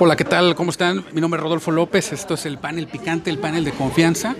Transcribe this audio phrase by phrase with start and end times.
[0.00, 0.54] Hola, ¿qué tal?
[0.54, 1.04] ¿Cómo están?
[1.12, 4.34] Mi nombre es Rodolfo López, esto es el panel picante, el panel de confianza,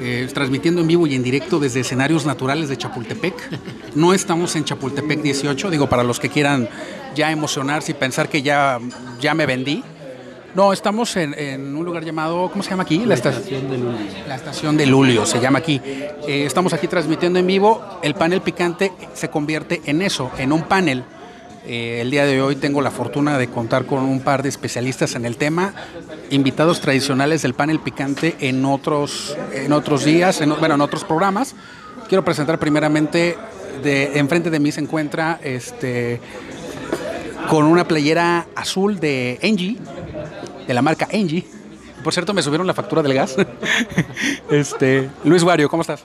[0.00, 3.34] eh, transmitiendo en vivo y en directo desde escenarios naturales de Chapultepec.
[3.94, 6.68] No estamos en Chapultepec 18, digo, para los que quieran
[7.14, 8.80] ya emocionarse y pensar que ya,
[9.20, 9.82] ya me vendí.
[10.54, 13.04] No, estamos en, un lugar llamado, ¿cómo se llama aquí?
[13.04, 13.98] La, estación de Lulio.
[14.28, 15.80] La estación de Lulio se llama aquí.
[15.84, 17.98] Eh, estamos aquí transmitiendo en vivo.
[18.02, 21.04] El panel picante se convierte en eso, en un panel.
[21.66, 25.14] Eh, el día de hoy tengo la fortuna de contar con un par de especialistas
[25.14, 25.72] en el tema,
[26.30, 31.54] invitados tradicionales del panel picante en otros, en otros días, en, bueno, en otros programas.
[32.08, 33.38] Quiero presentar primeramente,
[33.82, 36.20] de, enfrente de mí se encuentra este,
[37.48, 39.78] con una playera azul de Engie
[40.66, 41.46] de la marca Engie.
[42.02, 43.36] Por cierto, me subieron la factura del gas.
[44.50, 46.04] este, Luis Wario, ¿cómo estás?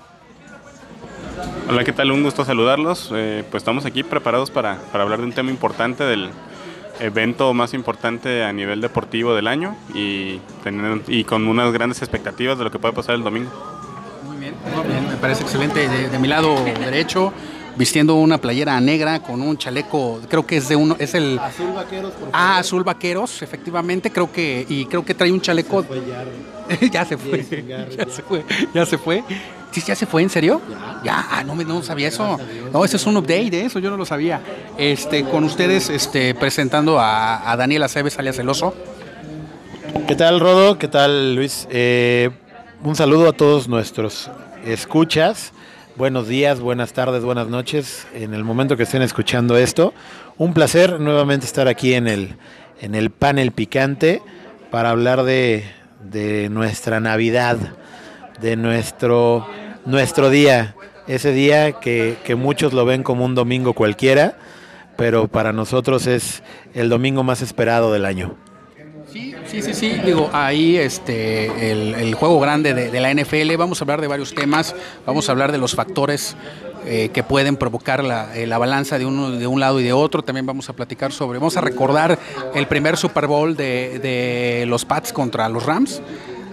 [1.70, 2.10] Hola, ¿qué tal?
[2.10, 3.12] Un gusto saludarlos.
[3.14, 6.32] Eh, pues estamos aquí preparados para, para, hablar de un tema importante del
[7.00, 10.42] evento más importante a nivel deportivo del año y,
[11.08, 13.52] y con unas grandes expectativas de lo que puede pasar el domingo.
[14.26, 15.10] Muy bien, muy bien.
[15.10, 15.88] me parece excelente.
[15.88, 17.32] de mi lado derecho,
[17.76, 21.72] vistiendo una playera negra con un chaleco, creo que es de uno, es el azul
[21.76, 22.14] vaqueros.
[22.14, 25.86] Por ah, azul vaqueros, efectivamente, creo que y creo que trae un chaleco.
[26.92, 27.46] ya se fue.
[27.96, 28.44] ya se fue.
[28.74, 29.24] Ya se fue.
[29.72, 30.24] ¿Sí, ya se fue?
[30.24, 30.62] ¿En serio?
[30.70, 31.02] Ya.
[31.04, 32.40] ya ah, no, no sabía eso.
[32.74, 34.42] No, ese es un update de eso, yo no lo sabía.
[34.78, 38.74] Este, con ustedes, este, presentando a, a Daniel Aceves, alias El Oso.
[40.08, 40.78] ¿Qué tal, Rodo?
[40.78, 41.68] ¿Qué tal, Luis?
[41.70, 42.30] Eh,
[42.84, 44.30] un saludo a todos nuestros
[44.66, 45.52] escuchas.
[45.96, 48.08] Buenos días, buenas tardes, buenas noches.
[48.14, 49.94] En el momento que estén escuchando esto,
[50.38, 52.36] un placer nuevamente estar aquí en el,
[52.82, 54.22] en el panel picante
[54.72, 55.66] para hablar de,
[56.50, 57.58] nuestra Navidad,
[58.42, 59.48] de nuestro,
[59.86, 60.76] nuestro día,
[61.08, 64.38] ese día que, que muchos lo ven como un domingo cualquiera,
[64.98, 68.36] pero para nosotros es el domingo más esperado del año.
[69.12, 69.90] Sí, sí, sí, sí.
[70.06, 74.76] Digo, ahí este, el, juego grande de, la NFL, vamos a hablar de varios temas,
[75.06, 76.36] vamos a hablar de los factores
[76.86, 79.94] eh, que pueden provocar la, eh, la, balanza de, uno, de un lado y de
[79.94, 80.22] otro.
[80.22, 82.20] También vamos a platicar sobre, vamos a recordar
[82.54, 86.02] el primer Super Bowl de, de los Pats contra los Rams.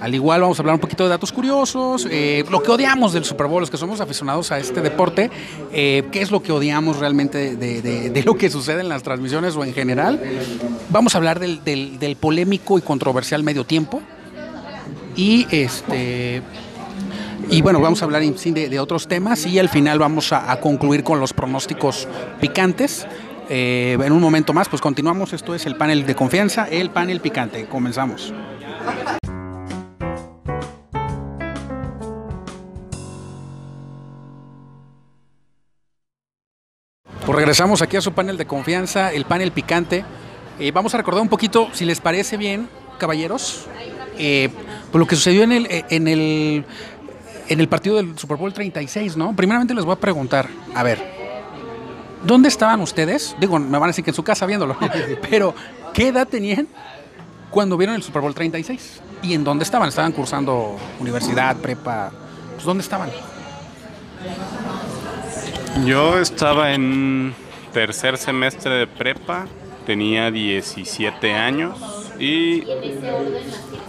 [0.01, 3.25] Al igual vamos a hablar un poquito de datos curiosos, eh, lo que odiamos del
[3.25, 5.31] Super Bowl, los que somos aficionados a este deporte,
[5.73, 9.65] eh, qué es lo que odiamos realmente de, lo que sucede en las transmisiones o
[9.65, 10.21] en general.
[10.91, 14.03] Vamos a hablar del, polémico y controversial medio tiempo.
[15.17, 16.43] Y este
[17.49, 21.21] y bueno, vamos a hablar de, otros temas y al final vamos a, concluir con
[21.21, 22.09] los pronósticos
[22.41, 23.07] picantes.
[23.49, 25.33] Eh, en un momento más, pues continuamos.
[25.33, 27.67] Esto es el panel de confianza, el panel picante.
[27.67, 28.33] Comenzamos.
[37.37, 40.05] Regresamos aquí a su panel de confianza, el panel picante.
[40.59, 43.67] Eh, vamos a recordar un poquito, si les parece bien, caballeros,
[44.19, 44.49] eh,
[44.91, 46.65] por lo que sucedió en el, eh, en, el,
[47.49, 49.37] en el partido del Super Bowl 36, ¿no?
[49.37, 50.99] Primeramente les voy a preguntar, a ver,
[52.25, 53.37] ¿dónde estaban ustedes?
[53.39, 54.75] Digo, me van a decir que en su casa viéndolo,
[55.31, 55.55] pero
[55.93, 56.67] ¿qué edad tenían
[57.51, 59.03] cuando vieron el Super Bowl 36?
[59.23, 59.91] ¿Y en dónde estaban?
[59.91, 62.11] ¿Estaban cursando universidad, prepa?
[62.55, 63.11] Pues ¿dónde estaban?
[65.85, 67.35] Yo estaba en
[67.73, 69.47] tercer semestre de prepa,
[69.85, 71.77] tenía 17 años
[72.19, 72.63] y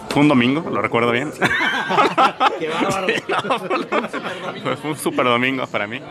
[0.10, 1.32] fue un domingo, lo recuerdo bien.
[2.60, 3.08] Qué bárbaro.
[4.82, 6.02] fue un super domingo para mí.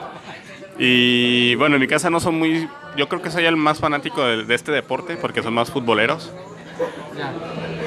[0.78, 2.68] Y bueno, en mi casa no son muy.
[2.96, 6.32] Yo creo que soy el más fanático de, de, este deporte porque son más futboleros.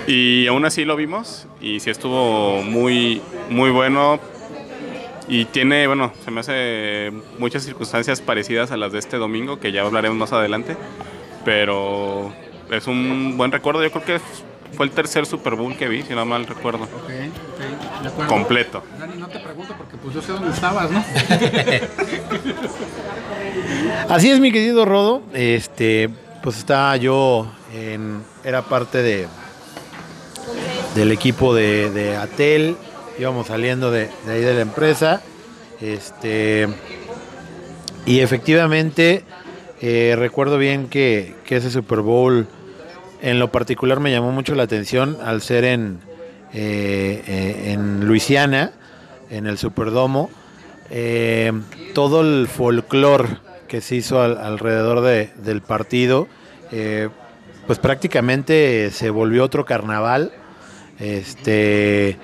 [0.07, 4.19] Y aún así lo vimos y sí estuvo muy, muy bueno
[5.29, 9.71] y tiene, bueno, se me hace muchas circunstancias parecidas a las de este domingo, que
[9.71, 10.75] ya hablaremos más adelante.
[11.45, 12.33] Pero
[12.71, 13.83] es un buen recuerdo.
[13.83, 14.19] Yo creo que
[14.75, 16.85] fue el tercer Super Bowl que vi, si no mal recuerdo.
[16.85, 18.81] Ok, Completo.
[18.97, 21.03] Dani, no te pregunto porque pues yo sé dónde estabas, ¿no?
[24.09, 25.21] Así es, mi querido Rodo.
[25.33, 26.09] Este,
[26.41, 29.27] pues estaba yo en, era parte de
[30.95, 32.75] del equipo de, de Atel
[33.19, 35.21] íbamos saliendo de, ahí de la empresa.
[35.81, 36.67] Este,
[38.05, 39.23] y efectivamente,
[39.81, 42.47] eh, recuerdo bien que, ese Super Bowl
[43.21, 45.99] en lo particular me llamó mucho la atención al ser en,
[46.53, 48.71] eh, eh, en Luisiana,
[49.29, 50.29] en el Superdomo.
[51.93, 53.37] todo el folclore
[53.67, 56.27] que se hizo alrededor del partido,
[57.67, 60.31] pues prácticamente se volvió otro carnaval.
[60.99, 62.17] Este,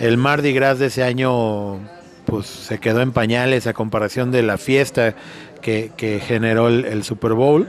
[0.00, 1.78] el Mardi Gras de ese año
[2.24, 5.14] pues se quedó en pañales a comparación de la fiesta
[5.62, 7.66] que, generó el, Super Bowl.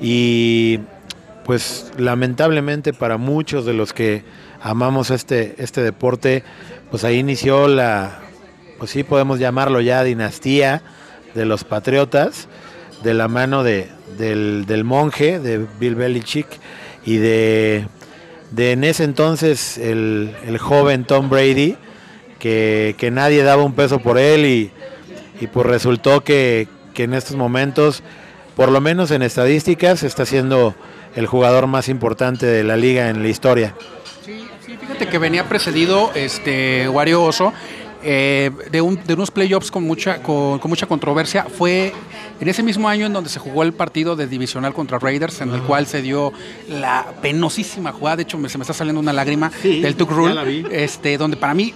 [0.00, 0.80] Y
[1.44, 4.24] pues lamentablemente para muchos de los que
[4.62, 6.42] amamos este, este deporte,
[6.90, 8.20] pues ahí inició la,
[8.78, 10.82] pues sí podemos llamarlo ya dinastía
[11.34, 12.48] de los Patriotas,
[13.02, 13.88] de la mano de,
[14.18, 16.46] del, monje, de Bill Belichick,
[17.06, 17.86] y de,
[18.54, 21.76] de en ese entonces el, joven Tom Brady,
[22.38, 24.70] que, nadie daba un peso por él y,
[25.40, 28.02] y pues resultó que, que en estos momentos,
[28.56, 30.74] por lo menos en estadísticas, está siendo
[31.16, 33.74] el jugador más importante de la liga en la historia.
[34.24, 34.46] Sí,
[34.80, 37.52] fíjate que venía precedido este Wario Oso
[38.06, 41.44] eh, de, unos playoffs con mucha, con, mucha controversia.
[41.44, 41.92] Fue
[42.40, 45.52] en ese mismo año en donde se jugó el partido de divisional contra Raiders, en
[45.52, 46.32] el cual se dio
[46.68, 48.16] la penosísima jugada.
[48.16, 51.72] De hecho, se me está saliendo una lágrima del Tuck Rule, este, donde para mí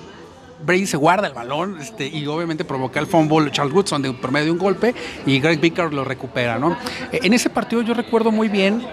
[0.64, 4.32] Brady se guarda el balón este, y obviamente provoca el fumble Charles Woodson de, por
[4.32, 4.94] medio de un golpe
[5.24, 6.58] y Greg Vickers lo recupera.
[6.58, 6.76] ¿no?
[7.12, 8.84] En ese partido yo recuerdo muy bien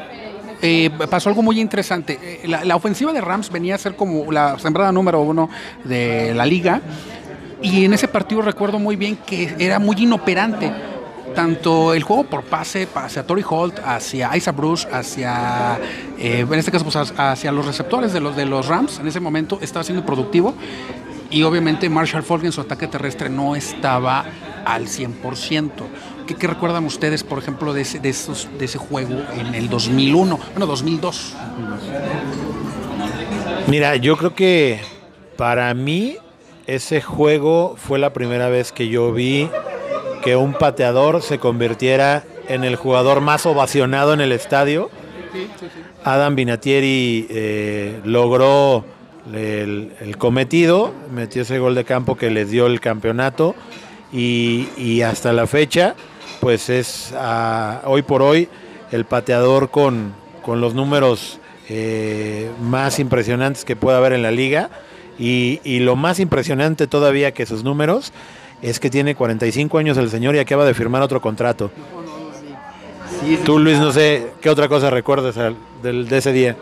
[0.61, 2.41] eh, pasó algo muy interesante.
[2.43, 5.49] Eh, la, ofensiva de Rams venía a ser como la sembrada número uno
[5.83, 6.81] de la liga.
[7.61, 10.71] Y en ese partido recuerdo muy bien que era muy inoperante.
[11.35, 15.77] Tanto el juego por pase hacia Tory Holt, hacia Isaac Bruce, hacia,
[16.17, 19.19] eh, en este caso, pues, hacia los receptores de los, de los Rams, en ese
[19.19, 20.53] momento estaba siendo productivo.
[21.29, 24.25] Y obviamente Marshall Falk en su ataque terrestre no estaba
[24.65, 25.69] al 100%.
[26.25, 30.39] ¿Qué, recuerdan ustedes, por ejemplo, de ese, de, esos, de ese juego en el 2001,
[30.51, 31.35] bueno, 2002?
[33.67, 34.79] Mira, yo creo que
[35.37, 36.17] para mí
[36.67, 39.49] ese juego fue la primera vez que yo vi
[40.25, 44.89] que un pateador se convirtiera en el jugador más ovacionado en el estadio.
[46.03, 48.83] Adam Binatieri eh, logró
[49.33, 53.55] el, cometido, metió ese gol de campo que les dio el campeonato
[54.11, 55.95] y, y hasta la fecha
[56.45, 57.11] pues es
[57.85, 58.47] hoy por hoy
[58.91, 60.13] el pateador con,
[60.45, 61.39] los números
[61.69, 64.69] eh, más impresionantes que pueda haber en la liga.
[65.17, 68.13] Y, lo más impresionante todavía que sus números
[68.61, 71.71] es que tiene 45 años el señor y acaba de firmar otro contrato.
[73.43, 75.35] Tú, Luis, no sé qué otra cosa recuerdas
[75.81, 76.55] de ese día.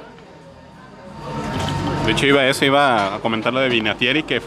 [2.06, 4.42] De hecho, iba a eso, iba a comentar lo de Vinatieri, que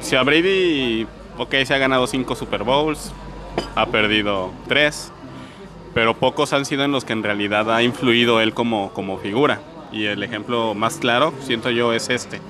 [0.00, 1.06] si a Brady,
[1.38, 3.12] ok, se ha ganado cinco Super Bowls,
[3.74, 5.12] ha perdido tres,
[5.94, 9.60] pero pocos han sido en los que en realidad ha influido él como, como figura.
[9.92, 12.40] Y el ejemplo más claro, siento yo, es este.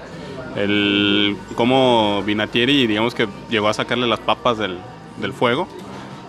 [0.56, 4.78] El cómo Vinatieri, digamos que llegó a sacarle las papas del,
[5.18, 5.66] del fuego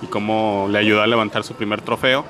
[0.02, 2.25] y cómo le ayudó a levantar su primer trofeo.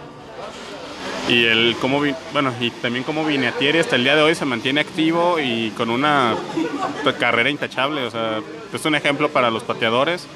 [1.30, 2.02] Y el cómo,
[2.34, 5.90] bueno, y también como Vinatieri hasta el día de hoy se mantiene activo y con
[5.90, 6.36] una
[7.20, 8.06] carrera intachable.
[8.06, 8.42] O sea,
[8.74, 10.28] es un ejemplo para los pateadores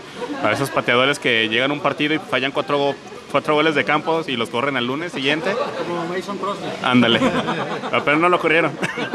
[0.42, 2.95] para esos pateadores que llegan a un partido y fallan cuatro,
[3.31, 5.53] cuatro goles de campos y los corren al lunes siguiente.
[5.88, 6.65] Como Mason Crosby.
[6.83, 7.19] Ándale.
[8.03, 8.71] Pero no lo corrieron.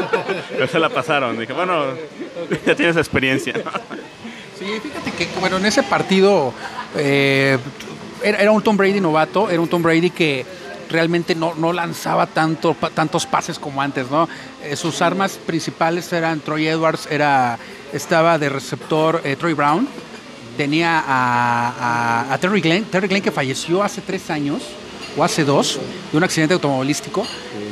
[0.49, 1.39] Pero se la pasaron.
[1.39, 1.85] Dije, bueno,
[2.65, 3.53] ya tienes experiencia.
[4.57, 6.53] Sí, fíjate que, bueno, en ese partido
[6.95, 7.57] eh,
[8.23, 10.45] era, un Tom Brady novato, era un Tom Brady que
[10.89, 14.29] realmente no, no lanzaba tanto, tantos pases como antes, ¿no?
[14.63, 17.57] Eh, sus armas principales eran Troy Edwards, era,
[17.91, 19.87] estaba de receptor eh, Troy Brown,
[20.57, 24.61] tenía a, Terry Glenn, Terry Glenn que falleció hace tres años
[25.17, 25.79] o hace dos
[26.11, 27.25] de un accidente automovilístico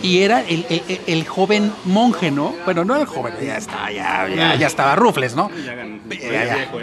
[0.04, 2.56] y era el, joven monje, ¿no?
[2.66, 5.50] Bueno, no el joven, ya estaba, ya, ya, estaba rufles, ¿no?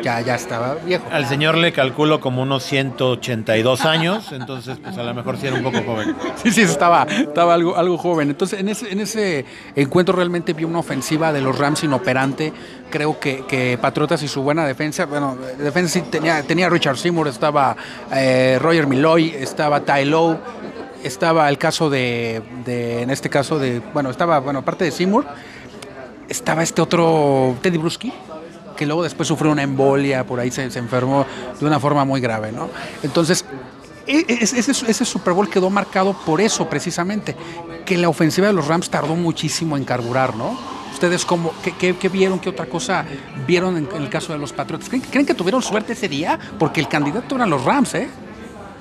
[0.02, 1.04] Ya, ya, estaba viejo.
[1.10, 5.56] Al señor le calculo como unos 182 años, entonces pues a lo mejor sí era
[5.56, 6.16] un poco joven.
[6.42, 8.30] Sí, sí, estaba, estaba algo, algo joven.
[8.30, 9.44] Entonces en ese, en ese
[9.74, 12.52] encuentro realmente vi una ofensiva de los Rams inoperante.
[12.90, 17.28] Creo que, que Patriotas y su buena defensa, bueno, defensa sí tenía, tenía Richard Seymour,
[17.28, 17.76] estaba
[18.14, 20.38] eh, Roger Milloy, estaba Ty Lowe
[21.02, 25.26] estaba el caso de, en este caso de, bueno, estaba, bueno, aparte de Seymour,
[26.28, 28.12] estaba este otro Teddy Bruschi,
[28.76, 31.26] que luego después sufrió una embolia, por ahí se, enfermó
[31.58, 32.68] de una forma muy grave, ¿no?
[33.02, 33.44] Entonces,
[34.06, 37.36] e, e, ese, Super Bowl quedó marcado por eso precisamente,
[37.84, 40.58] que la ofensiva de los Rams tardó muchísimo en carburar, ¿no?
[40.92, 43.04] ¿Ustedes cómo, qué, vieron, qué otra cosa
[43.46, 44.88] vieron en, el caso de los Patriots?
[44.88, 46.38] ¿Creen, ¿Creen, que tuvieron suerte ese día?
[46.58, 48.08] Porque el candidato eran los Rams, ¿eh?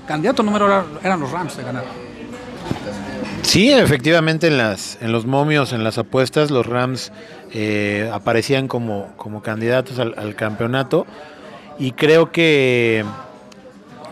[0.08, 1.84] Candidato número eran los Rams de ganar.
[3.44, 7.12] Sí, efectivamente en, las, en los momios, en las apuestas, los Rams
[7.54, 11.06] eh, aparecían como, como candidatos al, campeonato
[11.80, 13.06] y creo que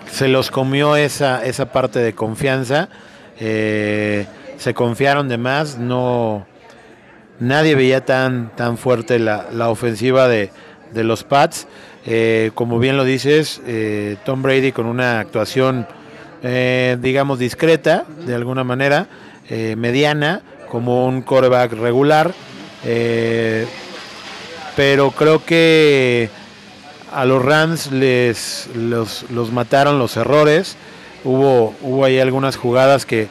[0.09, 2.87] se los comió esa, esa parte de confianza.
[3.39, 4.25] Eh,
[4.57, 6.45] se confiaron de más, no
[7.39, 10.51] nadie veía tan, tan fuerte la, ofensiva de,
[10.93, 11.67] de, los Pats.
[12.05, 13.61] Eh, como bien lo dices,
[14.25, 15.87] Tom Brady con una actuación,
[16.41, 19.07] digamos, discreta, de alguna manera,
[19.47, 22.33] eh, mediana como un coreback regular.
[22.83, 23.67] Eh,
[24.75, 26.29] pero creo que
[27.13, 30.77] a los Rams les los, los mataron los errores.
[31.23, 33.27] Hubo, hubo ahí algunas jugadas que,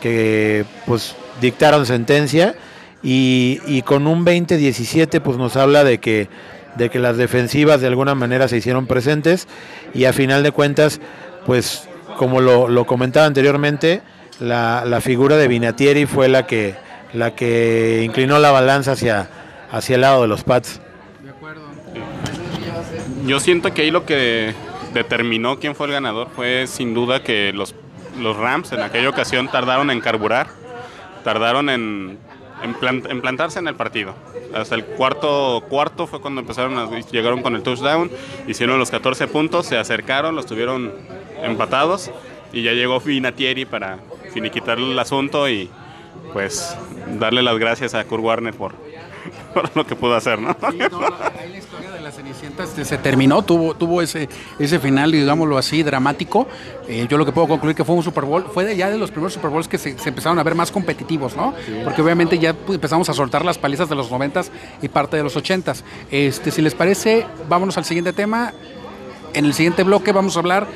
[0.00, 2.54] que pues dictaron sentencia
[3.02, 6.28] y, y con un 20-17 pues nos habla de que,
[6.76, 9.46] de que las defensivas de alguna manera se hicieron presentes
[9.92, 11.00] y a final de cuentas
[11.46, 14.02] pues como lo, lo comentaba anteriormente
[14.40, 16.74] la, la, figura de Vinatieri fue la que,
[17.12, 19.28] la que inclinó la balanza hacia,
[19.70, 20.80] hacia el lado de los Pats.
[21.22, 21.62] De acuerdo.
[23.26, 24.54] Yo siento que ahí lo que
[24.92, 27.74] determinó quién fue el ganador fue sin duda que los,
[28.20, 30.48] los Rams en aquella ocasión tardaron en carburar,
[31.22, 32.18] tardaron en,
[32.72, 34.14] plant, en, el partido.
[34.54, 38.10] Hasta el cuarto cuarto fue cuando empezaron a, llegaron con el touchdown,
[38.46, 40.92] hicieron los 14 puntos, se acercaron, los tuvieron
[41.42, 42.10] empatados
[42.52, 43.98] y ya llegó Vinatieri para
[44.32, 45.68] finiquitar el asunto y
[46.32, 46.76] pues
[47.18, 48.72] darle las gracias a Kurt Warner por,
[49.74, 50.56] lo que pudo hacer, ¿no?
[50.70, 54.78] Sí, no ahí la historia de la Cenicienta este, se terminó, tuvo, tuvo ese, ese
[54.78, 56.46] final, digámoslo así, dramático.
[56.88, 58.98] Eh, yo lo que puedo concluir que fue un Super Bowl, fue de ya de
[58.98, 61.54] los primeros Super Bowls que se, se empezaron a ver más competitivos, ¿no?
[61.64, 61.80] Sí.
[61.84, 64.50] Porque obviamente ya empezamos a soltar las palizas de los 90s
[64.82, 65.82] y parte de los 80s.
[66.10, 68.52] Este, si les parece, vámonos al siguiente tema.
[69.32, 70.66] En el siguiente bloque vamos a hablar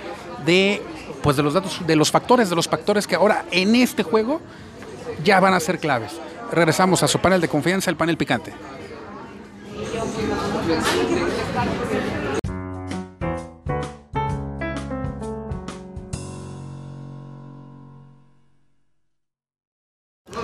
[0.44, 0.82] de
[1.22, 4.40] pues de los datos, de los factores, de los factores que ahora en este juego
[5.24, 6.12] ya van a ser claves.
[6.52, 8.52] Regresamos a su panel de confianza, el panel picante.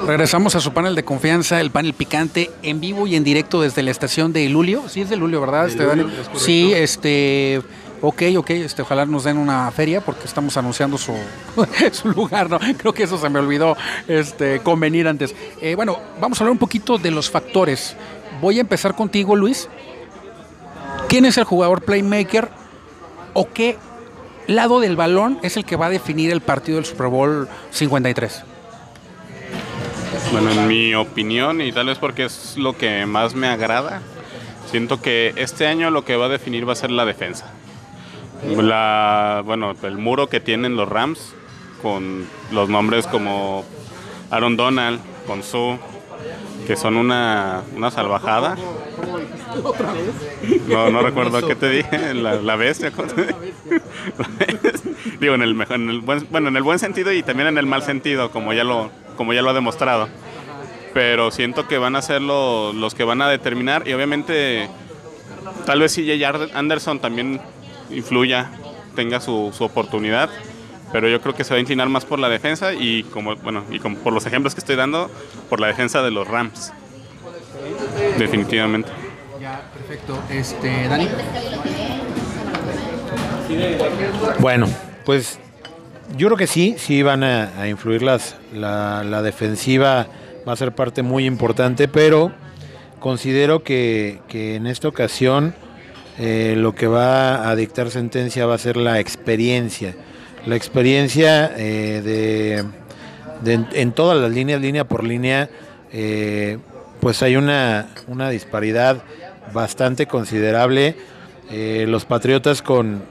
[0.07, 3.83] Regresamos a su panel de confianza, el panel picante, en vivo y en directo desde
[3.83, 4.83] la estación de Lulio.
[4.89, 5.67] Sí, es de Lulio, ¿verdad?
[5.67, 7.63] Este, Lulio, sí, este.
[8.01, 11.15] Ok, ok, este, ojalá nos den una feria porque estamos anunciando su,
[12.15, 12.59] lugar, ¿no?
[12.77, 13.77] Creo que eso se me olvidó
[14.09, 15.35] este, convenir antes.
[15.61, 17.97] Eh, bueno, vamos a hablar un poquito de los factores.
[18.41, 19.69] Voy a empezar contigo, Luis.
[21.09, 22.49] ¿Quién es el jugador playmaker
[23.33, 23.77] o qué
[24.47, 28.45] lado del balón es el que va a definir el partido del Super Bowl 53?
[30.33, 34.03] Bueno, en mi opinión, y tal vez porque es lo que más me agrada,
[34.71, 37.53] siento que este año lo que va a definir va a ser la defensa.
[38.43, 41.35] La, bueno, el muro que tienen los Rams
[41.83, 43.65] con los nombres como
[44.31, 45.79] Aaron Donald, con Sue,
[46.67, 48.57] que son una, una salvajada.
[49.63, 50.15] ¿Otra vez?
[50.67, 52.93] No, no recuerdo qué te dije, la, la bestia.
[55.21, 57.67] Digo, en el, en el buen, bueno, en el buen sentido y también en el
[57.67, 60.09] mal sentido, como ya lo, como ya lo ha demostrado.
[60.93, 64.69] Pero siento que van a ser lo, los que van a determinar y obviamente
[65.67, 66.49] tal vez si J.
[66.55, 67.41] Anderson también
[67.95, 68.51] influya,
[68.95, 70.31] tenga su, su, oportunidad,
[70.93, 73.65] pero yo creo que se va a inclinar más por la defensa y como bueno
[73.71, 75.11] y como por los ejemplos que estoy dando,
[75.49, 76.73] por la defensa de los Rams.
[78.19, 78.91] Definitivamente.
[79.41, 80.19] Ya, perfecto.
[80.31, 81.09] Este, Dani.
[84.39, 84.67] Bueno,
[85.05, 85.39] pues
[86.17, 90.07] yo creo que sí, sí van a, a influir las, la, la, defensiva,
[90.47, 92.33] va a ser parte muy importante, pero
[93.01, 95.55] considero que, que en esta ocasión
[96.19, 99.97] eh, lo que va a dictar sentencia va a ser la experiencia.
[100.47, 102.63] La experiencia eh,
[103.45, 105.51] de, en, todas las líneas, línea por línea,
[105.93, 106.59] eh,
[107.01, 109.03] pues hay una, una, disparidad
[109.53, 110.97] bastante considerable.
[111.51, 113.03] Los Patriotas con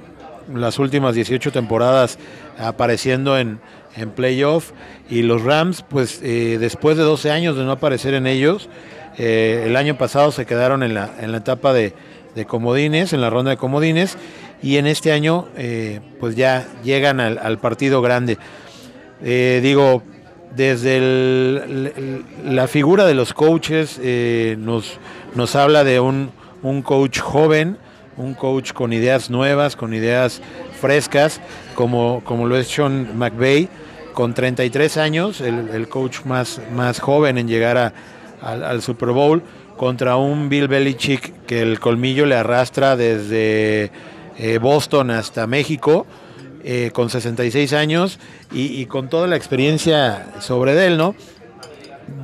[0.54, 2.18] las últimas 18 temporadas
[2.58, 3.60] apareciendo en,
[3.96, 4.72] en playoff
[5.08, 8.70] y los Rams, pues después de 12 años de no aparecer en ellos,
[9.18, 11.94] el año pasado se quedaron en la, en la etapa de,
[12.36, 14.18] de comodines, en la ronda de comodines,
[14.62, 18.38] y en este año eh, pues ya llegan al, partido grande.
[19.22, 20.04] Eh, digo,
[20.56, 21.92] desde
[22.46, 25.00] la figura de los coaches eh, nos,
[25.36, 27.78] nos habla de un, un, coach joven,
[28.18, 30.42] un coach con ideas nuevas, con ideas
[30.80, 31.42] frescas,
[31.76, 33.68] como, como lo es Sean McVay,
[34.14, 37.94] con 33 años, el, el coach más, más joven en llegar a,
[38.42, 39.42] al Super Bowl
[39.78, 43.92] contra un Bill Belichick que el colmillo le arrastra desde
[44.38, 46.06] eh, Boston hasta México,
[46.64, 48.20] eh, con 66 años
[48.52, 51.16] y, con toda la experiencia sobre él, ¿no?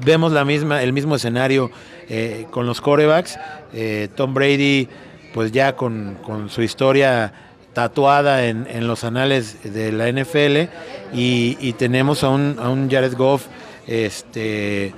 [0.06, 1.72] Vemos la misma, el mismo escenario
[2.08, 3.38] eh, con los corebacks.
[4.16, 4.88] Tom Brady,
[5.34, 7.34] pues ya con, con su historia
[7.74, 10.70] tatuada en, en, los anales de la NFL
[11.14, 13.46] y, y tenemos a un, a un Jared Goff,
[13.88, 14.94] este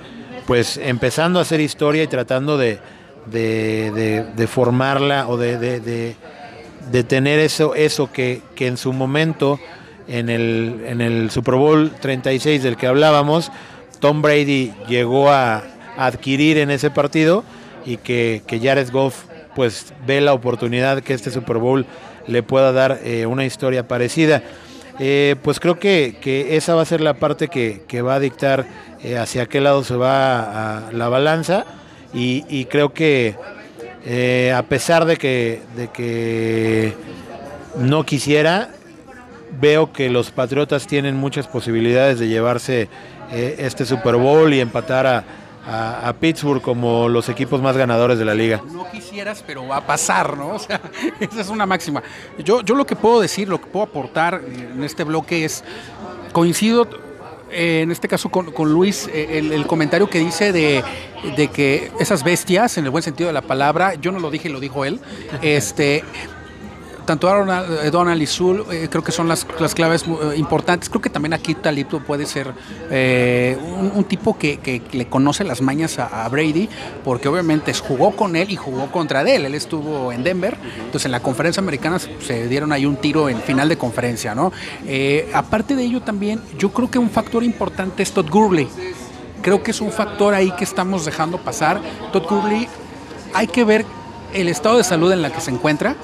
[0.52, 2.78] pues empezando a hacer historia y tratando de,
[3.24, 9.58] de, formarla o de, de, tener eso, eso que, que, en su momento,
[10.08, 13.50] en el, en el Super Bowl 36 del que hablábamos,
[13.98, 15.62] Tom Brady llegó a
[15.96, 17.44] adquirir en ese partido
[17.86, 21.86] y que, que Jared Goff pues ve la oportunidad que este Super Bowl
[22.26, 24.42] le pueda dar eh, una historia parecida.
[24.98, 28.20] Eh, pues creo que, que, esa va a ser la parte que, que va a
[28.20, 28.66] dictar
[29.04, 31.64] eh, hacia qué lado se va a la balanza
[32.14, 33.36] y, creo que
[34.04, 36.94] eh, a pesar de que, de que
[37.78, 38.70] no quisiera,
[39.60, 42.88] veo que los Patriotas tienen muchas posibilidades de llevarse
[43.32, 45.24] eh, este Super Bowl y empatar a,
[45.66, 48.62] a, a, Pittsburgh como los equipos más ganadores de la liga.
[48.72, 50.48] No quisieras, pero va a pasar, ¿no?
[50.54, 50.80] O sea,
[51.18, 52.02] esa es una máxima.
[52.44, 55.64] Yo, yo lo que puedo decir, lo que puedo aportar en este bloque es,
[56.32, 56.88] coincido
[57.52, 60.82] eh, en este caso con, Luis, eh, el, el, comentario que dice de,
[61.36, 64.48] de, que esas bestias, en el buen sentido de la palabra, yo no lo dije,
[64.48, 65.00] lo dijo él,
[65.42, 66.02] este,
[67.04, 67.28] tanto
[67.90, 70.88] Donald, y eh, creo que son las, las claves eh, importantes.
[70.88, 72.52] Creo que también aquí Talito puede ser
[72.90, 76.68] eh, un, un, tipo que, que, le conoce las mañas a, a, Brady,
[77.04, 79.44] porque obviamente jugó con él y jugó contra él.
[79.44, 83.40] Él estuvo en Denver, entonces en la conferencia americana se dieron ahí un tiro en
[83.40, 84.34] final de conferencia.
[84.34, 84.52] ¿no?
[84.86, 88.68] Eh, aparte de ello también, yo creo que un factor importante es Todd Gurley.
[89.42, 91.80] Creo que es un factor ahí que estamos dejando pasar.
[92.12, 92.68] Todd Gurley,
[93.34, 93.84] hay que ver
[94.32, 95.96] el estado de salud en la que se encuentra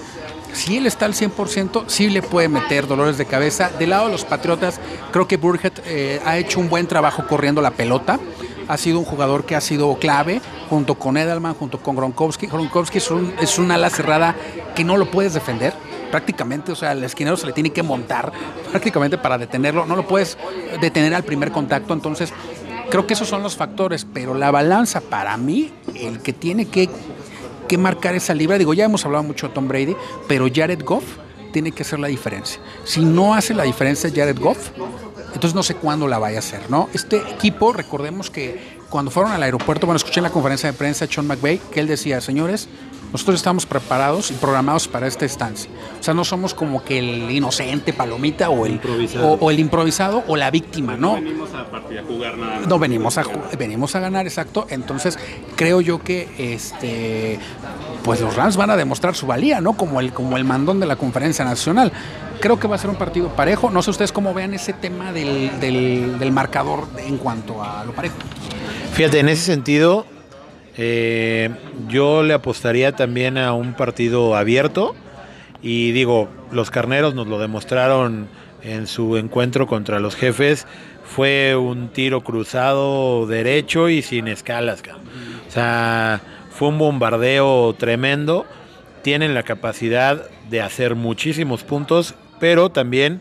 [0.53, 3.71] si él está al 100%, sí le puede meter dolores de cabeza.
[3.79, 4.81] Del lado de los Patriotas,
[5.13, 8.19] creo que Burhead eh, ha hecho un buen trabajo corriendo la pelota.
[8.67, 12.47] Ha sido un jugador que ha sido clave, junto con Edelman, junto con Gronkowski.
[12.47, 13.11] Gronkowski es
[13.59, 14.35] un, ala cerrada
[14.75, 15.73] que no lo puedes defender
[16.11, 18.33] prácticamente, o sea, el esquinero se le tiene que montar
[18.71, 19.87] prácticamente para detenerlo.
[19.87, 20.39] No lo puedes
[20.81, 22.33] detener al primer contacto, entonces
[22.91, 26.89] creo que esos son los factores, pero la balanza para mí, el que tiene que
[27.69, 28.59] que marcar esa libra.
[28.59, 29.95] Digo, ya hemos hablado mucho de Tom Brady,
[30.27, 31.05] pero Jared Goff
[31.53, 32.61] tiene que hacer la diferencia.
[32.85, 34.71] Si no hace la diferencia Jared Goff,
[35.35, 36.89] entonces no sé cuándo la vaya a hacer, ¿no?
[36.93, 41.05] Este equipo, recordemos que cuando fueron al aeropuerto, bueno, escuché en la conferencia de prensa
[41.05, 42.69] a Sean McVay que él decía, señores,
[43.13, 45.71] nosotros estamos preparados y programados para esta estancia.
[45.99, 49.59] O sea, no somos como que el inocente palomita o el improvisado o, o, el
[49.59, 51.15] improvisado o la víctima, ¿no?
[51.17, 52.61] No venimos a, partir, a jugar nada.
[52.67, 53.25] No venimos a
[53.59, 54.67] venimos a ganar, exacto.
[54.71, 55.19] Entonces,
[55.57, 57.39] creo yo que este
[58.03, 59.75] pues los Rams van a demostrar su valía, ¿no?
[59.75, 61.93] Como el como el mandón de la conferencia nacional.
[62.41, 63.71] Creo que va a ser un partido parejo.
[63.71, 67.93] No sé ustedes cómo vean ese tema del, del, del marcador en cuanto a lo
[67.93, 68.17] parejo.
[68.93, 70.07] Fíjate, en ese sentido,
[70.81, 71.51] eh,
[71.89, 74.95] yo le apostaría también a un partido abierto
[75.61, 78.29] y digo, los carneros nos lo demostraron
[78.63, 80.69] en su encuentro contra los jefes,
[81.05, 84.83] fue un tiro cruzado derecho y sin escalas.
[85.49, 88.47] O sea, fue un bombardeo tremendo,
[89.03, 93.21] tienen la capacidad de hacer muchísimos puntos, pero también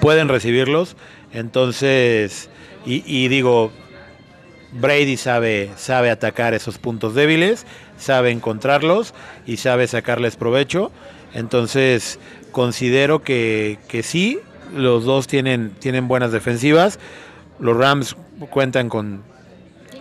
[0.00, 0.96] pueden recibirlos,
[1.34, 2.48] entonces,
[2.86, 3.70] y, y digo,
[4.72, 7.66] Brady sabe, sabe atacar esos puntos débiles,
[7.98, 9.14] sabe encontrarlos
[9.46, 10.90] y sabe sacarles provecho.
[11.34, 12.18] Entonces,
[12.52, 14.38] considero que, que sí,
[14.74, 16.98] los dos tienen, tienen buenas defensivas.
[17.58, 18.16] Los Rams
[18.50, 19.22] cuentan con,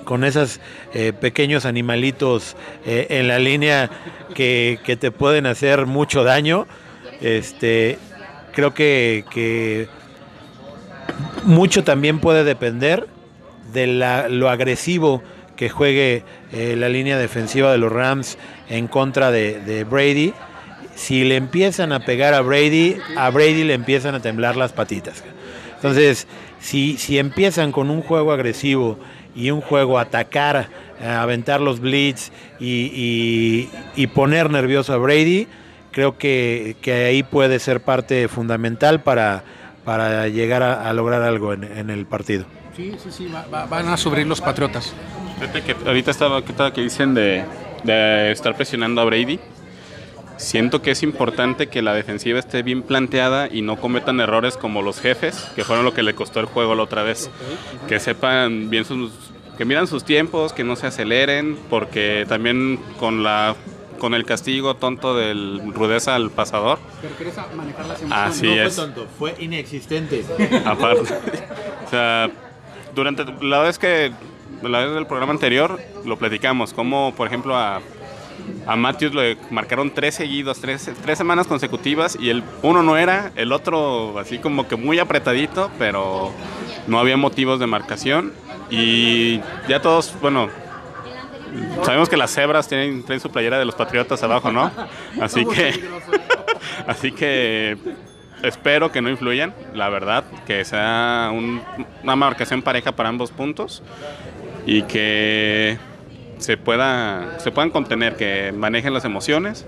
[0.06, 0.60] con esos
[0.94, 2.56] eh, pequeños animalitos
[2.86, 3.90] eh, en la línea
[4.34, 6.66] que, que, te pueden hacer mucho daño.
[7.20, 7.98] Este,
[8.54, 9.88] creo que, que
[11.44, 13.08] mucho también puede depender
[13.74, 15.22] de la, lo agresivo
[15.62, 20.34] que juegue eh, la línea defensiva de los Rams en contra de, Brady.
[20.96, 25.24] Si le empiezan a pegar a Brady, a Brady le empiezan a temblar las patitas.
[25.76, 26.26] Entonces,
[26.60, 28.98] si, si empiezan con un juego agresivo
[29.36, 35.48] y un juego atacar, a aventar los blitz y, y, y poner nervioso a Brady,
[35.92, 39.44] creo que, que, ahí puede ser parte fundamental para,
[39.86, 42.46] para llegar a, lograr algo en el partido.
[42.76, 44.94] Sí, sí, sí, va, va, van a subir los Patriotas.
[45.40, 47.44] Fíjate que ahorita estaba que, que dicen de,
[47.84, 49.40] de, estar presionando a Brady.
[50.38, 54.82] Siento que es importante que la defensiva esté bien planteada y no cometan errores como
[54.82, 57.30] los jefes, que fueron lo que le costó el juego la otra vez.
[57.88, 59.12] Que sepan bien sus.
[59.58, 63.56] que miran sus tiempos, que no se aceleren, porque también con la
[64.00, 66.80] con el castigo tonto del rudeza al pasador.
[67.04, 68.36] Pero quieres manejar las emociones.
[68.36, 68.76] Así no es.
[68.76, 70.26] fue tonto, fue inexistente.
[70.66, 71.02] Aparte.
[71.86, 72.32] o sea,
[72.94, 74.12] durante la vez que
[74.62, 77.82] la vez del programa anterior lo platicamos, como por ejemplo a,
[78.68, 83.32] a Matthews le marcaron tres seguidos, tres, tres semanas consecutivas y el uno no era,
[83.36, 86.32] el otro así como que muy apretadito, pero
[86.88, 88.34] no había motivos de marcación
[88.70, 90.50] y ya todos, bueno,
[91.84, 94.72] sabemos que las cebras tienen, tienen su playera de los Patriotas abajo, ¿no?
[95.20, 95.74] Así que,
[96.88, 97.78] así que
[98.44, 103.84] espero que no influyan, la verdad, que sea una marcación pareja para ambos puntos
[104.66, 105.78] y que
[106.38, 109.66] se, pueda, se puedan contener, que manejen las emociones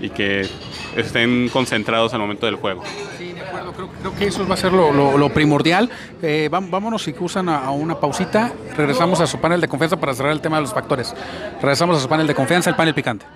[0.00, 0.48] y que
[0.96, 2.82] estén concentrados al momento del juego.
[3.18, 5.90] Sí, de acuerdo, creo, que eso va a ser lo, primordial.
[6.22, 10.32] Eh, vámonos si usan a, una pausita, regresamos a su panel de confianza para cerrar
[10.32, 11.14] el tema de los factores.
[11.60, 13.26] Regresamos a su panel de confianza, el panel picante.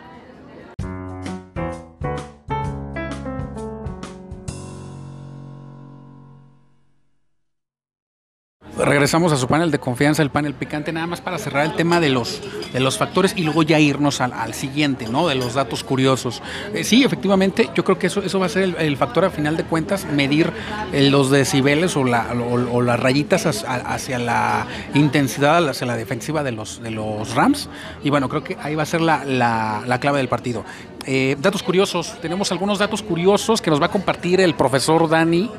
[8.86, 12.00] Regresamos a su panel de confianza, el panel picante, nada más para cerrar el tema
[12.00, 12.40] de los,
[12.72, 15.28] de los factores y luego ya irnos al, siguiente, ¿no?
[15.28, 16.42] De los datos curiosos.
[16.72, 19.56] Eh, sí, efectivamente, yo creo que eso, eso va a ser el, factor a final
[19.56, 20.52] de cuentas, medir
[20.92, 26.90] eh, los decibeles o, las rayitas hacia, la intensidad, hacia la defensiva de los, de
[26.92, 27.68] los Rams.
[28.04, 30.64] Y bueno, creo que ahí va a ser la, la, clave del partido.
[31.06, 35.50] Eh, datos curiosos, tenemos algunos datos curiosos que nos va a compartir el profesor Dani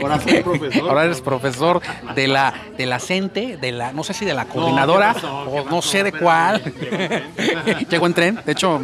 [0.00, 0.88] Ahora profesor.
[0.88, 1.80] Ahora eres profesor
[2.14, 5.14] de la, de la CENTE, de la, no sé si de la coordinadora
[5.46, 6.62] o no sé de cuál.
[7.90, 8.80] Llegó en tren, de hecho,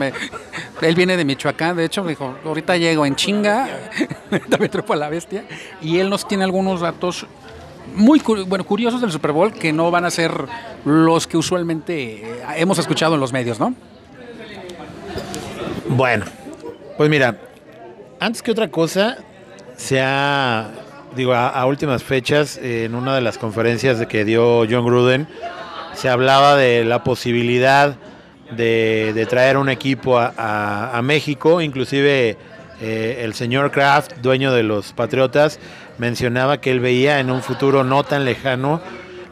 [0.80, 3.68] él viene de Michoacán, de hecho, me dijo, ahorita llego en chinga,
[4.48, 5.44] también trepo a la bestia,
[5.80, 7.26] y él nos tiene algunos datos
[7.94, 10.32] muy bueno, curiosos del Super Bowl que no van a ser
[10.84, 13.74] los que usualmente eh, hemos escuchado en los medios, ¿no?
[15.88, 16.24] Bueno,
[16.96, 17.36] pues mira,
[18.18, 19.18] antes que otra cosa,
[19.76, 20.70] se ha
[21.14, 25.27] digo, a, últimas fechas, en una de las conferencias que dio John Gruden,
[25.94, 27.96] se hablaba de la posibilidad
[28.50, 32.37] de, traer un equipo a, México, inclusive
[32.81, 35.59] eh, el señor Kraft, dueño de los Patriotas,
[35.98, 38.81] mencionaba que él veía en un futuro no tan lejano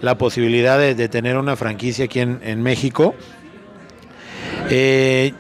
[0.01, 3.15] la posibilidad de, tener una franquicia aquí en, México.
[4.71, 5.33] Eh,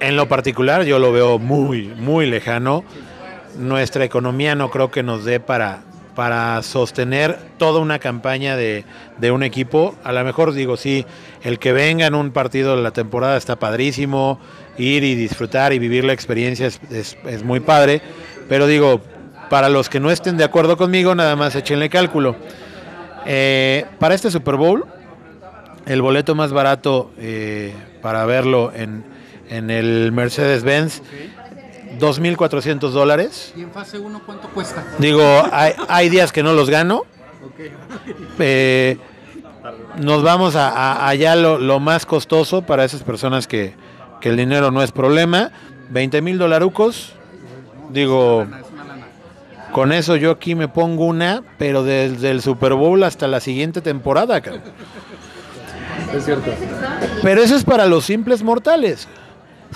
[0.00, 2.84] en lo particular yo lo veo muy, muy lejano
[3.56, 5.82] nuestra economía no creo que nos dé para,
[6.14, 8.84] para sostener toda una campaña de,
[9.32, 9.94] un equipo.
[10.04, 11.04] A lo mejor digo, sí,
[11.42, 14.38] el que venga en un partido de la temporada está padrísimo,
[14.78, 18.00] ir y disfrutar y vivir la experiencia es, muy padre,
[18.48, 19.00] pero digo,
[19.50, 22.36] para los que no estén de acuerdo conmigo, nada más échenle cálculo.
[23.26, 24.84] Eh, para este Super Bowl,
[25.86, 29.04] el boleto más barato eh, para verlo en,
[29.48, 31.02] en el Mercedes-Benz
[31.98, 33.52] 2.400 dólares.
[33.56, 34.84] ¿Y en fase 1 cuánto cuesta?
[34.98, 37.04] Digo, hay, días que no los gano.
[38.38, 38.98] Eh,
[40.00, 43.74] nos vamos a, allá lo, más costoso para esas personas que,
[44.22, 45.50] el dinero no es problema.
[45.90, 47.12] 20 mil dolarucos.
[47.90, 48.46] Digo,
[49.72, 53.82] con eso yo aquí me pongo una, pero desde el Super Bowl hasta la siguiente
[53.82, 54.40] temporada.
[56.14, 56.50] Es cierto.
[57.22, 59.08] Pero eso es para los simples mortales.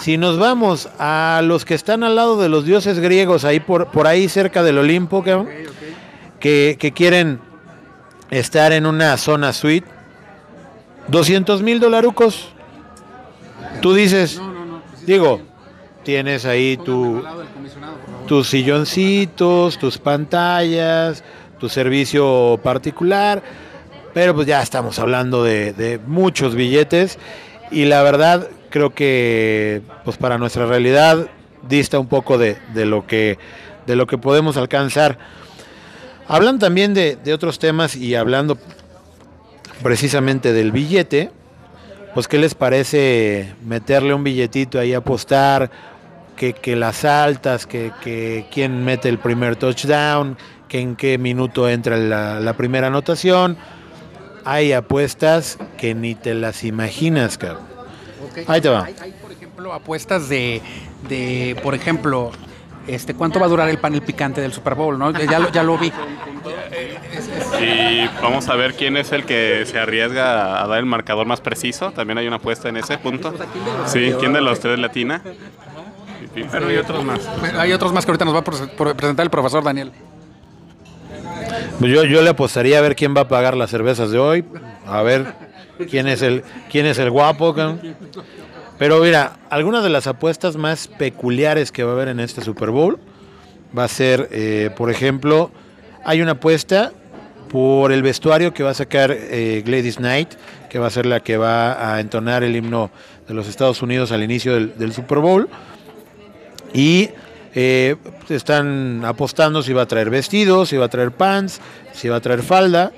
[0.00, 3.88] Si nos vamos a los que están al lado de los dioses griegos, ahí por,
[3.88, 5.24] por ahí cerca del Olimpo,
[6.38, 7.40] Que, que, quieren
[8.30, 9.88] estar en una zona suite,
[11.08, 12.50] 200 mil dolarucos.
[13.82, 14.40] Tú dices,
[14.90, 15.40] pues digo,
[16.04, 17.24] tienes ahí tu,
[18.28, 21.24] tus silloncitos, tus pantallas,
[21.58, 23.42] tu servicio particular,
[24.14, 27.18] pero pues ya estamos hablando de, de muchos billetes
[27.72, 31.28] y la verdad creo que pues para nuestra realidad
[31.68, 33.38] dista un poco de, lo, que,
[33.86, 35.18] de lo que podemos alcanzar.
[36.26, 38.58] Hablan también de, otros temas y hablando
[39.82, 41.30] precisamente del billete,
[42.14, 45.70] pues qué les parece meterle un billetito ahí a apostar,
[46.36, 50.36] que, las altas, que, que quién mete el primer touchdown,
[50.68, 53.56] que en qué minuto entra la, la primera anotación.
[54.44, 57.77] Hay apuestas que ni te las imaginas, cabrón.
[58.46, 58.84] Ahí te va.
[58.84, 60.62] Hay, por ejemplo, apuestas de,
[61.08, 62.32] de, por ejemplo,
[62.86, 64.98] este, ¿cuánto va a durar el panel picante del Super Bowl?
[64.98, 65.10] ¿no?
[65.10, 65.92] Ya, lo, ya lo vi.
[67.60, 71.40] Y vamos a ver quién es el que se arriesga a dar el marcador más
[71.40, 71.92] preciso.
[71.92, 73.34] También hay una apuesta en ese punto.
[73.86, 75.22] Sí, ¿quién de los tres latina?
[76.34, 77.20] Pero hay otros más.
[77.58, 79.92] Hay otros más que ahorita nos va a presentar el profesor Daniel.
[81.78, 84.44] Pues yo, yo le apostaría a ver quién va a pagar las cervezas de hoy.
[84.86, 85.47] A ver
[85.90, 87.54] quién es el, quién es el guapo.
[88.78, 92.70] Pero mira, algunas de las apuestas más peculiares que va a haber en este Super
[92.70, 92.98] Bowl
[93.76, 95.50] va a ser, eh, por ejemplo,
[96.04, 96.92] hay una apuesta
[97.48, 100.34] por el vestuario que va a sacar eh, Gladys Knight,
[100.68, 102.90] que va a ser la que va a entonar el himno
[103.26, 105.48] de los Estados Unidos al inicio del, Super Bowl.
[106.72, 107.10] Y
[107.54, 107.96] eh,
[108.28, 111.60] están apostando si va a traer vestidos, si va a traer pants,
[111.92, 112.92] si va a traer falda.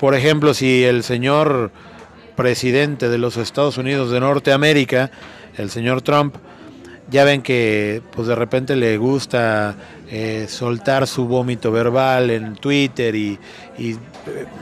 [0.00, 1.70] Por ejemplo, si el señor
[2.34, 5.10] presidente de los Estados Unidos de Norteamérica,
[5.58, 6.36] el señor Trump,
[7.10, 9.74] Ya ven que pues de repente le gusta
[10.08, 13.36] eh, soltar su vómito verbal en Twitter y,
[13.78, 13.96] eh,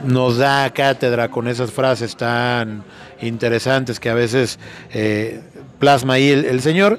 [0.03, 2.83] nos da cátedra con esas frases tan
[3.21, 4.57] interesantes que a veces
[4.91, 5.41] eh,
[5.77, 6.97] plasma ahí el, el, señor.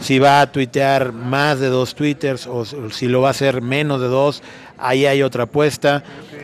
[0.00, 4.00] Si va a tuitear más de dos twitters o si lo va a hacer menos
[4.00, 4.42] de dos,
[4.76, 6.02] ahí hay otra apuesta.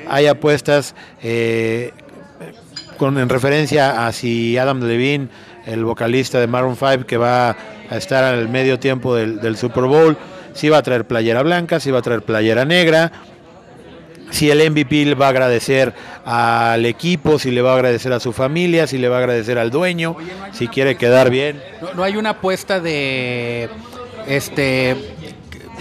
[0.08, 1.92] Hay apuestas eh,
[2.96, 5.28] con, en referencia a si Adam Levine,
[5.66, 7.56] el vocalista de Maroon 5, que va
[7.90, 10.16] a estar al medio tiempo del, Super Bowl,
[10.54, 13.12] si va a traer playera blanca, si va a traer playera negra,
[14.30, 15.92] si el MVP va a agradecer
[16.24, 19.58] al equipo, si le va a agradecer a su familia, si le va a agradecer
[19.58, 20.16] al dueño,
[20.52, 21.62] si quiere quedar bien.
[21.94, 23.68] No, hay una apuesta de
[24.26, 25.15] este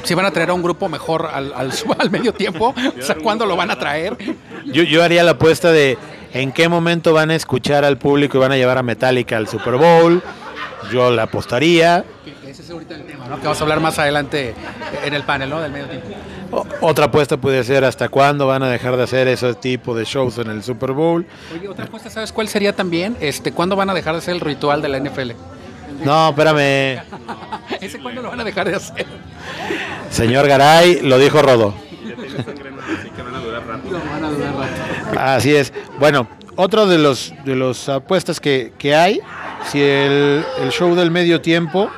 [0.05, 3.15] si van a traer a un grupo mejor al, al, al medio tiempo, o sea,
[3.15, 4.17] ¿cuándo lo van a traer?
[4.65, 5.97] Yo, yo haría la apuesta de
[6.33, 9.47] en qué momento van a escuchar al público y van a llevar a Metallica al
[9.47, 10.21] Super Bowl.
[10.91, 12.05] Yo la apostaría.
[12.45, 13.37] Ese es ahorita el tema, ¿no?
[13.37, 14.53] Que vamos a hablar más adelante
[15.03, 15.61] en el panel, ¿no?
[15.61, 16.07] Del medio tiempo.
[16.81, 20.37] Otra apuesta puede ser hasta cuándo van a dejar de hacer ese tipo de shows
[20.37, 21.25] en el Super Bowl.
[21.53, 23.17] Oye, otra apuesta, ¿sabes cuál sería también?
[23.19, 25.31] Este, ¿Cuándo van a dejar de hacer el ritual de la NFL?
[26.03, 27.01] No, espérame.
[27.81, 29.05] ¿Ese cuándo lo van a dejar de hacer?
[30.09, 31.73] Señor Garay, lo dijo Rodo.
[35.17, 35.73] Así es.
[35.99, 39.19] Bueno, otro de los de los apuestas que, que hay,
[39.71, 41.89] si el, el, show del medio tiempo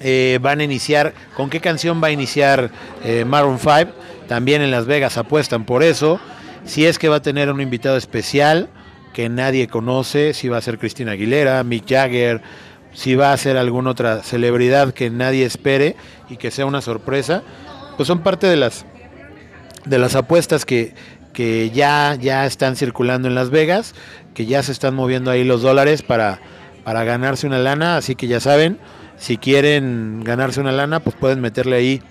[0.00, 2.70] eh, van a iniciar, ¿con qué canción va a iniciar
[3.04, 3.92] eh, Maroon 5?
[4.28, 6.20] También en Las Vegas apuestan por eso.
[6.64, 8.68] Si es que va a tener un invitado especial
[9.12, 12.42] que nadie conoce, si va a ser Cristina Aguilera, Mick Jagger,
[12.94, 15.96] si va a ser alguna otra celebridad que nadie espere
[16.30, 17.42] y que sea una sorpresa,
[17.96, 18.86] pues son parte de las
[19.84, 20.94] de las apuestas que,
[21.32, 23.94] que ya, ya están circulando en Las Vegas,
[24.32, 26.40] que ya se están moviendo ahí los dólares para,
[26.84, 28.78] para ganarse una lana, así que ya saben,
[29.18, 32.02] si quieren ganarse una lana, pues pueden meterle ahí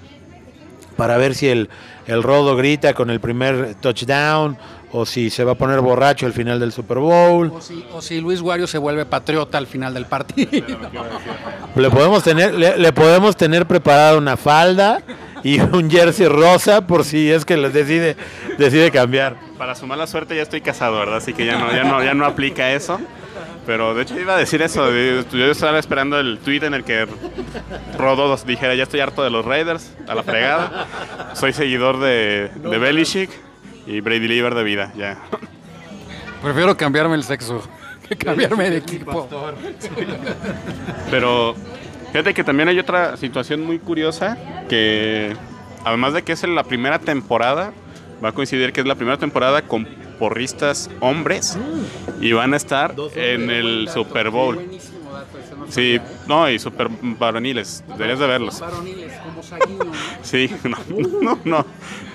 [0.95, 1.69] para ver si el,
[2.05, 4.57] el rodo grita con el primer touchdown
[4.95, 7.51] o si se va a poner borracho al final del Super Bowl.
[7.51, 10.51] O si, o si Luis Guario se vuelve patriota al final del partido.
[11.75, 15.01] le podemos tener, le, le podemos tener preparada una falda
[15.43, 18.15] y un jersey rosa por si es que les decide,
[18.59, 19.35] decide cambiar.
[19.57, 21.17] Para su mala suerte ya estoy casado, ¿verdad?
[21.17, 22.99] Así que ya no, ya no, ya no aplica eso.
[23.65, 24.91] Pero de hecho iba a decir eso.
[24.91, 27.07] Yo estaba esperando el tweet en el que
[27.97, 30.85] Rodo dijera, ya estoy harto de los Raiders, a la fregada.
[31.33, 33.31] Soy seguidor de, de Belichick
[33.85, 35.17] y Brady Lieber de vida, ya.
[36.41, 37.61] Prefiero cambiarme el sexo
[38.07, 39.27] que cambiarme de equipo.
[41.09, 41.55] Pero
[42.11, 45.35] fíjate que también hay otra situación muy curiosa que
[45.85, 47.73] además de que es la primera temporada,
[48.23, 49.85] va a coincidir que es la primera temporada con
[50.19, 51.57] porristas hombres
[52.21, 54.59] y van a estar en el Super Bowl.
[55.69, 58.59] Sí, no, y super varoniles, deberías de verlos.
[58.59, 59.91] Varoniles, como Saguino.
[60.21, 60.77] Sí, no,
[61.21, 61.65] no, no,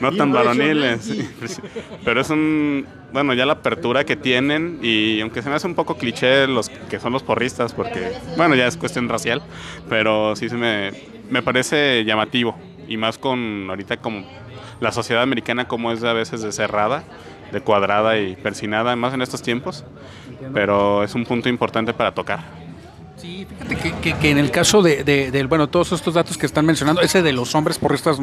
[0.01, 1.11] no tan varoniles.
[2.05, 5.75] Pero es un, bueno, ya la apertura que tienen y aunque se me hace un
[5.75, 9.43] poco cliché los que son los porristas, porque, bueno, ya es cuestión racial,
[9.89, 10.93] pero sí se me,
[11.31, 12.57] me parece llamativo
[12.87, 14.25] y más con ahorita como
[14.81, 17.05] la sociedad americana como es a veces de cerrada,
[17.53, 19.85] de cuadrada y persinada, más en estos tiempos,
[20.55, 22.68] pero es un punto importante para tocar.
[23.21, 26.39] Sí, fíjate que, que, que, en el caso de, de, de, bueno, todos estos datos
[26.39, 28.19] que están mencionando, ese de los hombres porristas,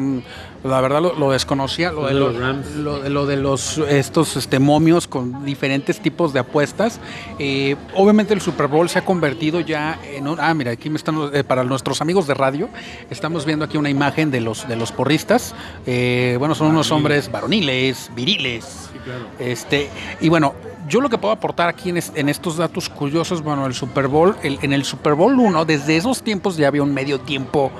[0.64, 5.06] la verdad lo, lo desconocía, lo de, lo, lo, lo de los estos este, momios
[5.06, 6.98] con diferentes tipos de apuestas.
[7.38, 10.96] Eh, obviamente el Super Bowl se ha convertido ya en un, ah, mira, aquí me
[10.96, 12.70] están eh, para nuestros amigos de radio,
[13.10, 15.54] estamos viendo aquí una imagen de los de los porristas.
[15.86, 18.64] Eh, bueno, son unos hombres varoniles, viriles.
[18.64, 19.26] Sí, claro.
[19.38, 19.90] Este,
[20.22, 20.54] y bueno,
[20.88, 24.58] yo lo que puedo aportar aquí en, estos datos curiosos, bueno, el Super Bowl, el,
[24.62, 27.70] en el Super Bowl 1, desde esos tiempos ya había un medio tiempo,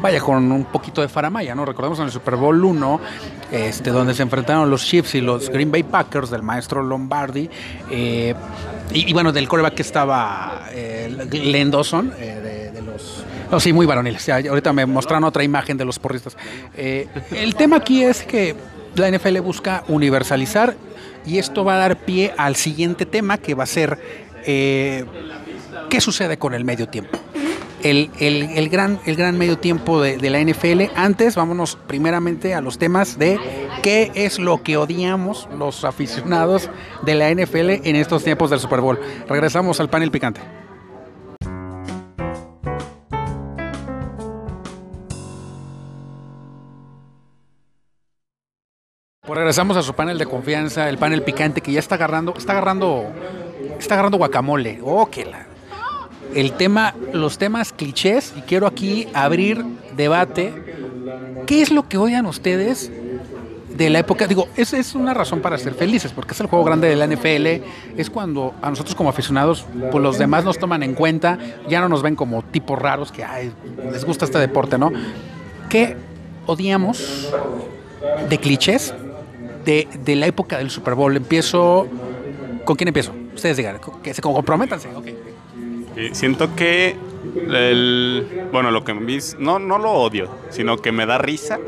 [0.00, 1.64] vaya, con un poquito de faramaya, ¿no?
[1.64, 3.00] Recordemos en el Super Bowl 1,
[3.52, 7.50] este, donde se enfrentaron los Chiefs y los Green Bay Packers del maestro Lombardi,
[7.90, 8.34] eh,
[8.92, 13.24] y, bueno, del coreback que estaba eh, Len Dawson, eh, de, de, los...
[13.50, 14.26] No, sí, muy varoniles.
[14.26, 16.36] Ya, ahorita me mostraron otra imagen de los porristas.
[16.76, 18.54] Eh, el tema aquí es que
[18.94, 20.76] la NFL busca universalizar
[21.24, 23.98] y esto va a dar pie al siguiente tema que va a ser
[24.44, 25.04] eh,
[25.90, 27.18] qué sucede con el medio tiempo.
[27.82, 30.92] El, el, el, gran, el gran medio tiempo de, de, la NFL.
[30.96, 33.38] Antes, vámonos primeramente a los temas de
[33.82, 36.68] qué es lo que odiamos los aficionados
[37.02, 38.98] de la NFL en estos tiempos del Super Bowl.
[39.28, 40.40] Regresamos al panel picante.
[49.26, 52.52] Pues regresamos a su panel de confianza, el panel picante que ya está agarrando, está
[52.52, 53.06] agarrando,
[53.76, 54.78] está agarrando guacamole.
[54.84, 55.46] Oh, que la.
[56.32, 59.64] el tema, los temas clichés y quiero aquí abrir
[59.96, 60.54] debate.
[61.44, 62.92] ¿Qué es lo que odian ustedes
[63.68, 64.28] de la época?
[64.28, 67.08] Digo, es, es una razón para ser felices, porque es el juego grande de la
[67.08, 67.64] NFL,
[67.96, 71.36] es cuando a nosotros como aficionados, pues los demás nos toman en cuenta,
[71.68, 73.24] ya no nos ven como tipos raros que
[73.90, 74.92] les gusta este deporte, ¿no?
[75.68, 75.96] ¿Qué
[76.46, 77.32] odiamos
[78.28, 78.94] de clichés
[79.66, 81.14] de, de la época del Super Bowl?
[81.14, 81.86] Empiezo.
[82.64, 83.12] ¿Con quién empiezo?
[83.34, 84.88] Ustedes digan, que se comprométanse.
[84.94, 85.08] ok.
[85.96, 86.96] Y siento que
[87.48, 91.58] el, bueno, lo que me no, no lo odio, sino que me da risa.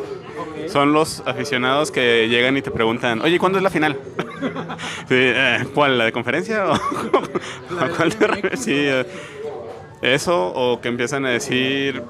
[0.68, 3.98] Son los aficionados que llegan y te preguntan, oye, ¿cuándo es la final?
[5.08, 5.98] Sí, eh, ¿Cuál?
[5.98, 6.66] ¿La de conferencia?
[6.70, 8.60] ¿O, ¿a cuál refieres?
[8.60, 9.04] Sí, eh,
[10.02, 12.02] eso, o que empiezan a decir,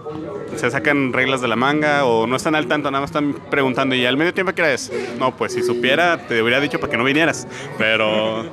[0.57, 3.95] se sacan reglas de la manga, o no están al tanto, nada más están preguntando,
[3.95, 4.93] ¿y al medio tiempo qué es?
[5.19, 7.47] No, pues si supiera, te hubiera dicho para que no vinieras.
[7.79, 8.45] Pero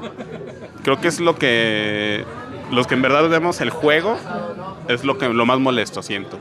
[0.84, 2.24] creo que es lo que
[2.72, 4.18] los que en verdad vemos el juego
[4.88, 6.40] es lo que lo más molesto siento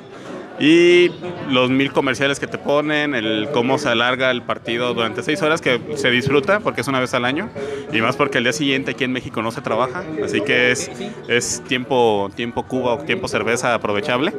[0.58, 1.10] y
[1.50, 5.60] los mil comerciales que te ponen, el cómo se alarga el partido durante seis horas
[5.60, 7.50] que se disfruta porque es una vez al año
[7.92, 10.90] y más porque el día siguiente aquí en México no se trabaja, así que es,
[11.28, 14.32] es tiempo, tiempo Cuba o tiempo cerveza aprovechable,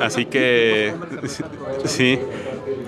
[0.00, 0.94] así que
[1.84, 2.18] sí,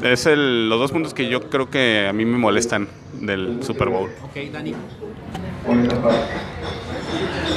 [0.03, 2.89] es el, los dos puntos que yo creo que a mí me molestan
[3.21, 4.11] del Super Bowl.
[4.23, 4.75] Ok, Dani.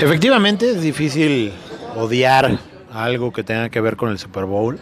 [0.02, 1.54] Efectivamente es difícil
[1.96, 2.58] odiar
[2.92, 4.80] algo que tenga que ver con el Super Bowl,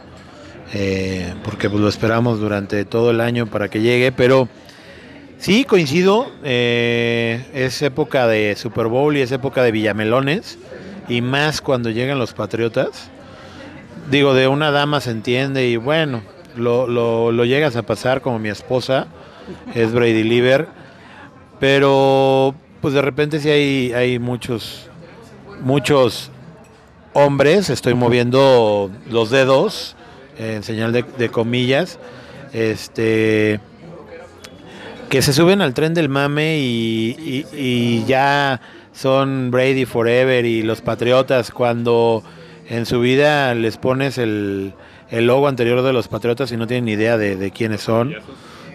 [0.74, 4.48] eh, porque pues, lo esperamos durante todo el año para que llegue, pero
[5.38, 10.58] sí coincido, eh, es época de Super Bowl y es época de Villamelones,
[11.08, 13.10] y más cuando llegan los Patriotas.
[14.12, 16.22] Digo, de una dama se entiende y bueno,
[16.56, 19.08] lo, lo, lo llegas a pasar como mi esposa,
[19.74, 20.68] es Brady Lieber,
[21.60, 24.88] pero pues de repente sí hay, hay muchos,
[25.62, 26.32] muchos
[27.14, 29.96] hombres, estoy moviendo los dedos
[30.38, 32.00] en señal de, de comillas,
[32.54, 33.60] este
[35.10, 38.62] que se suben al tren del mame y, ya
[38.94, 42.24] son Brady Forever y los Patriotas cuando
[42.70, 44.74] en su vida les pones el,
[45.12, 48.14] logo anterior de los Patriotas y no tienen ni idea de, quiénes son.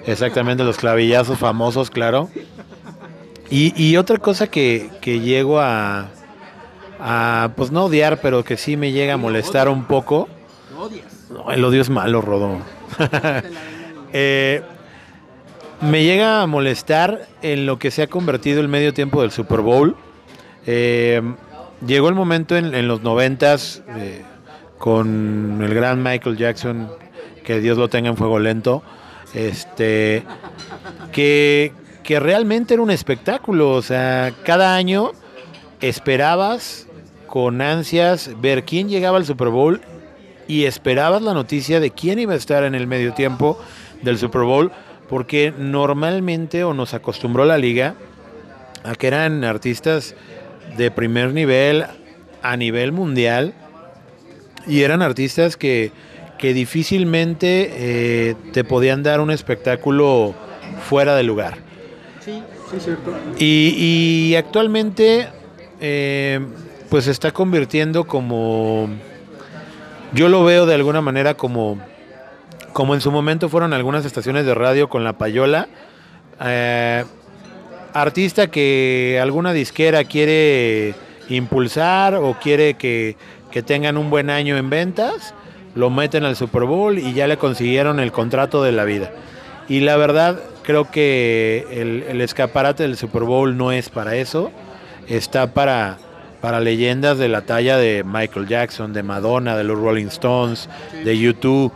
[0.06, 2.28] Exactamente, los clavillazos famosos, claro.
[3.48, 6.08] Y, otra cosa que llego a,
[7.00, 10.28] a, pues no odiar, pero que sí me llega a molestar un poco.
[11.30, 12.58] No, el odio es malo, Rodo.
[14.16, 14.62] Eh,
[15.80, 19.58] me llega a molestar en lo que se ha convertido el medio tiempo del Super
[19.58, 19.96] Bowl.
[20.66, 21.20] Eh,
[21.84, 24.22] llegó el momento en, en los noventas eh,
[24.78, 26.90] con el gran Michael Jackson,
[27.44, 28.84] que Dios lo tenga en fuego lento,
[29.34, 30.22] este,
[31.10, 33.72] que, que realmente era un espectáculo.
[33.72, 35.12] O sea, cada año
[35.88, 36.86] esperabas
[37.26, 39.80] con ansias ver quién llegaba al Super Bowl
[40.46, 43.58] y esperabas la noticia de quién iba a estar en el medio tiempo
[44.02, 44.70] del Super Bowl,
[45.08, 47.94] porque normalmente o nos acostumbró la liga
[48.84, 50.14] a que eran artistas
[50.76, 51.86] de primer nivel
[52.42, 53.54] a nivel mundial
[54.66, 55.92] y eran artistas que,
[56.38, 60.34] que difícilmente eh, te podían dar un espectáculo
[60.88, 61.58] fuera de lugar.
[62.24, 63.14] Sí, sí, cierto.
[63.38, 63.74] Y,
[64.30, 65.28] y actualmente,
[65.86, 66.40] eh,
[66.88, 68.88] pues se está convirtiendo como.
[70.14, 71.78] Yo lo veo de alguna manera como.
[72.72, 75.68] Como en su momento fueron algunas estaciones de radio con la payola.
[76.40, 77.04] eh,
[77.92, 80.94] artista que alguna disquera quiere
[81.28, 83.16] impulsar o quiere que,
[83.52, 85.34] que tengan un buen año en ventas,
[85.74, 89.12] lo meten al Super Bowl y ya le consiguieron el contrato de la vida.
[89.68, 94.50] Y la verdad, creo que el, el escaparate del Super Bowl no es para eso.
[95.08, 95.98] Está para,
[96.40, 100.68] para leyendas de la talla de Michael Jackson, de Madonna, de los Rolling Stones,
[101.04, 101.72] de YouTube.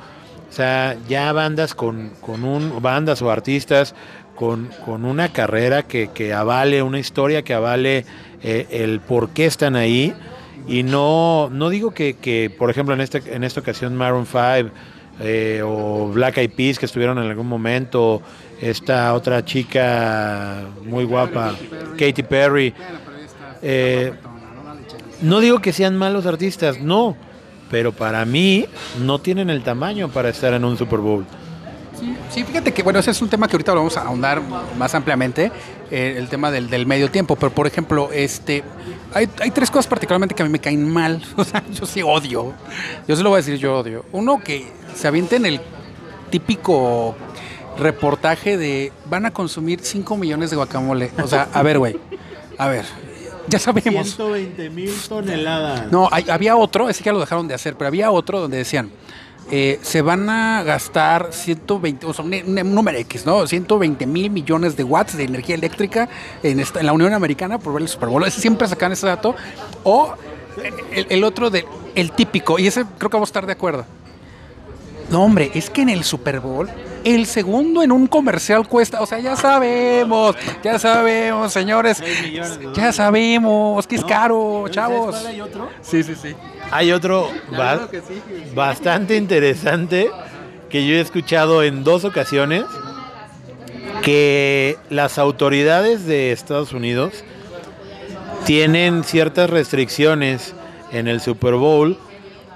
[0.49, 3.95] O sea, ya bandas con, con un, bandas o artistas
[4.35, 8.05] con, con una carrera que, que avale, una historia que avale
[8.43, 10.15] eh, el por qué están ahí.
[10.69, 14.71] Y no, no digo que, que, por ejemplo, en, este, en esta ocasión Maroon 5
[15.21, 18.23] eh, o Black Eyed Peas que estuvieron en algún momento,
[18.61, 21.57] esta otra chica muy guapa,
[21.99, 22.73] Katy Perry.
[23.63, 24.13] Eh,
[25.23, 27.17] no digo que sean malos artistas, no,
[27.71, 28.67] pero para mí
[29.01, 31.25] no tienen el tamaño para estar en un Super Bowl.
[32.31, 34.41] Sí, fíjate que, bueno, ese es un tema que ahorita vamos a ahondar
[34.79, 35.51] más ampliamente,
[35.91, 38.63] eh, el tema del, del medio tiempo, pero por ejemplo, este,
[39.13, 42.03] hay, hay tres cosas particularmente que a mí me caen mal, o sea, yo sí
[42.03, 42.53] odio,
[43.09, 44.05] yo se lo voy a decir, yo odio.
[44.13, 45.61] Uno, que se avienten el
[46.31, 47.17] típico
[47.79, 51.97] reportaje de van a consumir 5 millones de guacamole, o sea, a ver, güey,
[52.59, 52.85] a ver,
[53.49, 54.07] Ya sabemos.
[54.09, 55.91] 120 mil toneladas.
[55.91, 58.91] No, hay- había otro, ese ya lo dejaron de hacer, pero había otro donde decían,
[59.51, 63.47] eh, se van a gastar 120, o sea, un, un número X, ¿no?
[63.47, 66.09] 120 mil millones de watts de energía eléctrica
[66.43, 68.25] en, esta- en la Unión Americana por ver el Super Bowl.
[68.27, 69.35] Ese siempre sacan ese dato.
[69.85, 70.13] O
[70.93, 73.87] el, el otro de el típico, y ese creo que vamos a estar de acuerdo.
[75.11, 76.69] No, hombre, es que en el Super Bowl,
[77.05, 82.03] el segundo en un comercial cuesta, o sea, ya sabemos, ya sabemos, señores,
[82.75, 85.25] ya sabemos que es caro, ¿Sabes chavos.
[85.27, 85.69] hay otro?
[85.81, 86.35] Sí, sí, sí.
[86.71, 87.89] Hay otro ba-
[88.55, 90.11] bastante interesante
[90.69, 92.65] que yo he escuchado en dos ocasiones
[94.03, 97.25] que las autoridades de Estados Unidos
[98.45, 100.55] tienen ciertas restricciones
[100.93, 101.99] en el Super Bowl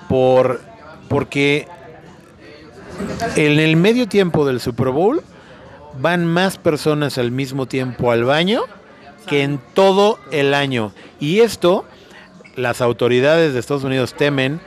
[0.08, 0.60] por
[1.08, 1.68] porque
[3.36, 5.22] en el medio tiempo del Super Bowl
[6.00, 8.62] van más personas al mismo tiempo al baño
[9.26, 10.92] que en todo el año.
[11.20, 11.84] Y esto
[12.56, 14.60] las autoridades de Estados Unidos temen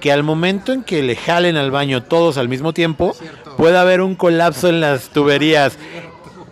[0.00, 3.16] que al momento en que le jalen al baño todos al mismo tiempo,
[3.56, 5.78] pueda haber un colapso en las tuberías.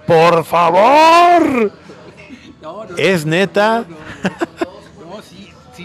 [0.06, 1.70] ¡Por favor!
[2.96, 3.84] ¿Es neta?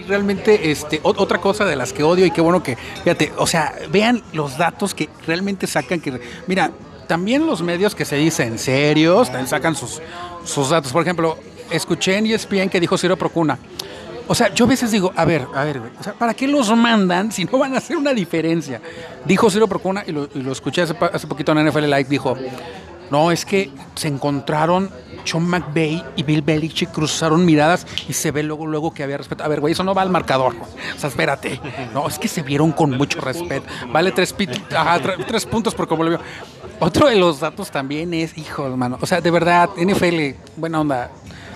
[0.08, 3.46] Realmente, este, ot- otra cosa de las que odio y qué bueno que, fíjate, o
[3.46, 6.70] sea, vean los datos que realmente sacan, que, mira,
[7.06, 10.00] también los medios que se dicen serios, sacan sus,
[10.44, 10.92] sus datos.
[10.92, 11.38] Por ejemplo,
[11.70, 13.58] escuché en ESPN que dijo Ciro Procuna.
[14.30, 16.74] O sea, yo a veces digo, a ver, a ver, o sea, ¿para qué los
[16.76, 18.80] mandan si no van a hacer una diferencia?
[19.24, 22.36] Dijo Ciro Procuna, y lo, y lo escuché hace, hace poquito en NFL Live, dijo,
[23.10, 24.90] no, es que se encontraron
[25.24, 29.44] Sean McVay y Bill Belichick cruzaron miradas y se ve luego luego que había respeto.
[29.44, 30.54] A ver, güey, eso no va al marcador.
[30.96, 31.60] O sea, espérate.
[31.92, 33.66] No, es que se vieron con mucho respeto.
[33.92, 34.34] Vale tres,
[34.76, 36.20] ajá, tre- tres puntos por como lo vio.
[36.80, 38.98] Otro de los datos también es, hijo, hermano.
[39.00, 41.10] O sea, de verdad, NFL, buena onda.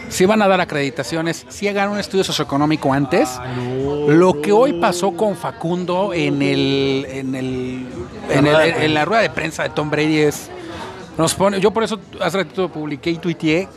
[0.09, 3.31] Si van a dar acreditaciones, si hagan un estudio socioeconómico antes.
[4.09, 7.87] Lo que hoy pasó con Facundo en el, en el,
[8.29, 10.51] en, el- en la rueda de prensa de Tom Brady es
[11.19, 13.69] nos pone, yo por eso hace ratito publiqué y tuiteé,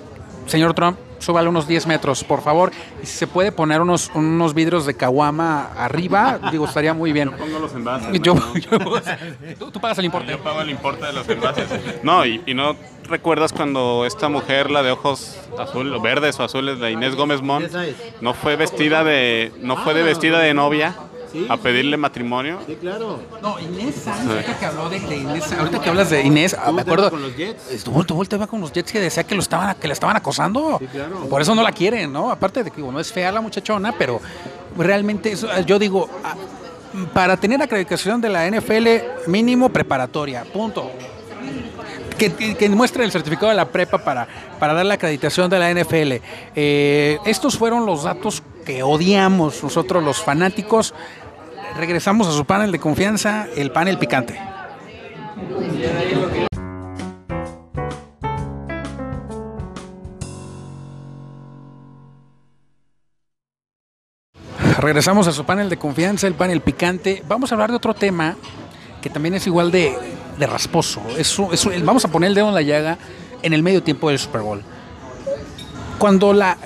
[0.47, 2.71] señor Trump, súbale unos 10 metros, por favor.
[3.01, 7.31] Y si se puede poner unos, unos vidrios de caguama arriba, digo, estaría muy bien.
[7.31, 8.21] Pongo los envases.
[8.21, 8.55] Yo, ¿no?
[8.59, 10.31] yo- tú, tú pagas el importe.
[10.31, 11.67] Yo pago el importe de los envases.
[12.03, 12.75] No, y, y no
[13.09, 17.41] recuerdas cuando esta mujer, la de ojos azul, o verdes o azules, la Inés Gómez
[17.41, 17.67] Mont,
[18.21, 20.95] no fue vestida de, no fue de vestida de novia
[21.49, 22.59] a pedirle matrimonio.
[22.67, 23.19] Sí, claro.
[23.41, 26.71] No, Inés Sánchez, ahorita que habló de, de Inés, ahorita que hablas de Inés, ah,
[26.71, 27.09] me acuerdo.
[27.09, 27.71] con los Jets?
[27.71, 30.15] Estuvo, tuvo el tema con los Jets que decía que lo estaban, que la estaban
[30.17, 30.77] acosando.
[30.79, 31.21] Sí, claro.
[31.29, 32.31] Por eso no la quieren, ¿no?
[32.31, 34.21] Aparte de que bueno, es fea la muchachona, pero
[34.77, 36.35] realmente eso, yo digo, ah,
[37.13, 38.87] para tener acreditación de la NFL,
[39.27, 40.91] mínimo preparatoria, punto.
[42.17, 44.25] Que, que- que muestre el certificado de la prepa para,
[44.57, 46.21] para dar la acreditación de la NFL.
[46.55, 50.93] Eh, estos fueron los datos que odiamos nosotros los fanáticos.
[51.77, 54.39] Regresamos a su panel de confianza, el panel picante.
[64.79, 67.21] Regresamos a su panel de confianza, el panel picante.
[67.27, 68.37] Vamos a hablar de otro tema
[69.01, 69.97] que también es igual de,
[70.39, 71.01] de rasposo.
[71.83, 72.97] Vamos a poner el dedo en la llaga
[73.41, 74.61] en el medio tiempo del Super Bowl.
[75.97, 76.57] Cuando la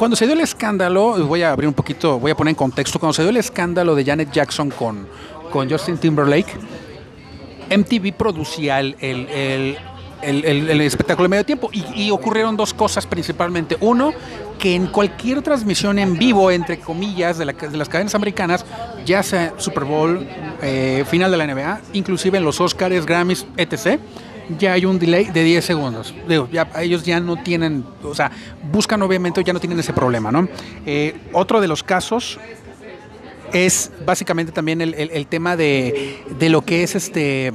[0.00, 2.98] cuando se dio el escándalo, voy a abrir un poquito, voy a poner en contexto,
[2.98, 5.06] cuando se dio el escándalo de Janet Jackson con,
[5.52, 6.54] con Justin Timberlake,
[7.68, 9.76] MTV producía el, el-
[10.22, 13.76] el- espectáculo de medio tiempo y, ocurrieron dos cosas principalmente.
[13.80, 14.12] Uno,
[14.58, 18.64] que en cualquier transmisión en vivo, entre comillas, de, la- de las cadenas americanas,
[19.04, 20.26] ya sea Super Bowl,
[20.62, 24.00] eh, final de la NBA, inclusive en los Oscars, Grammys, etc.,
[24.58, 26.14] ya hay un delay de 10 segundos.
[26.28, 28.30] Digo, ya, ellos ya no tienen, o sea,
[28.70, 30.48] buscan obviamente, ya no tienen ese problema, ¿no?
[30.86, 32.38] Eh, otro de los casos
[33.52, 37.52] es básicamente también el, tema de, de lo que es este.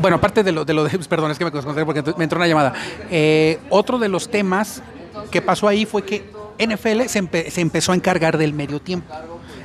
[0.00, 2.38] Bueno, aparte de lo de, lo de perdón, es que me concentré porque me entró
[2.38, 2.74] una llamada.
[3.10, 4.82] Eh, otro de los temas
[5.30, 6.24] que pasó ahí fue que
[6.58, 9.14] NFL se, empe- se empezó a encargar del medio tiempo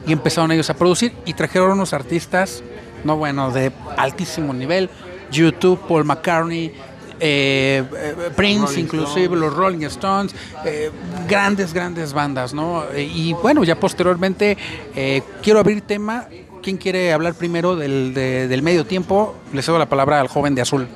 [0.08, 2.64] y empezaron ellos a producir y trajeron unos artistas,
[3.04, 4.90] no bueno, de altísimo nivel,
[5.32, 6.72] YouTube, Paul McCartney,
[7.20, 9.40] eh, eh, Prince, Rolling inclusive Stones.
[9.42, 10.92] los Rolling Stones, eh,
[11.28, 12.84] grandes, grandes bandas, ¿no?
[12.94, 14.58] Eh, y bueno, ya posteriormente
[14.96, 16.26] eh, quiero abrir tema.
[16.64, 19.36] ¿Quién quiere hablar primero del, de- del medio tiempo?
[19.54, 20.88] Le cedo la palabra al joven de azul.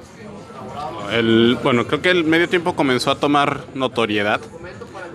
[1.11, 4.41] El, bueno, creo que el medio tiempo comenzó a tomar notoriedad.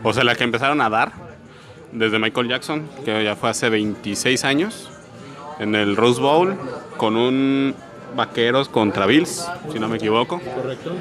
[0.02, 1.12] O sea, la que empezaron a dar
[1.92, 4.90] desde Michael Jackson, que ya fue hace 26 años,
[5.58, 6.56] en el Rose Bowl,
[6.96, 7.74] con un
[8.14, 10.40] Vaqueros contra Bills, si no me equivoco.
[10.40, 10.92] Correcto.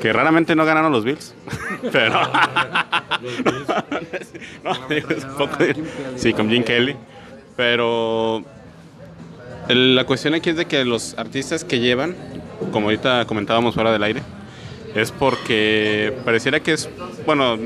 [0.00, 1.34] Que raramente no ganaron los Bills.
[1.92, 2.20] Pero.
[4.64, 5.76] No, es un poco de-
[6.16, 6.96] sí, con Jim Kelly.
[7.56, 8.42] Pero
[9.68, 12.16] la cuestión aquí es de que los artistas que llevan,
[12.72, 14.22] como ahorita comentábamos fuera del aire,
[14.94, 16.88] es porque pareciera que es,
[17.26, 17.56] bueno,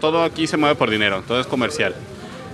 [0.00, 1.94] todo aquí se mueve por dinero, todo es comercial.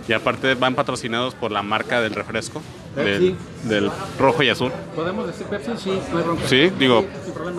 [0.08, 2.62] Y aparte van patrocinados por la marca del refresco,
[3.04, 4.72] del, del rojo y azul.
[4.94, 5.72] ¿Podemos decir Pepsi?
[5.76, 6.48] Sí, no hay bronca.
[6.48, 7.04] Sí, digo,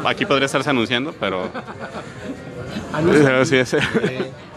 [0.05, 1.49] aquí podría estarse anunciando, pero...
[2.93, 3.65] Anúnciate.
[3.65, 3.77] Sí, sí.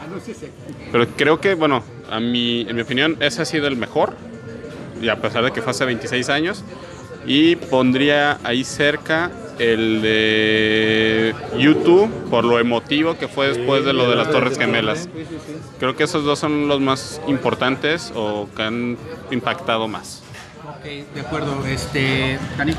[0.04, 0.50] Anúnciese.
[0.90, 4.14] Pero creo que, bueno, a mi, en mi opinión, ese ha sido el mejor.
[5.00, 6.64] Y a pesar de que fue hace 26 años.
[7.26, 14.08] Y pondría ahí cerca el de YouTube por lo emotivo que fue después de lo
[14.10, 15.08] de las Torres Gemelas.
[15.78, 18.98] Creo que esos dos son los más importantes o que han
[19.30, 20.21] impactado más.
[20.82, 21.64] Ok, de acuerdo.
[21.64, 22.74] Este, Dani.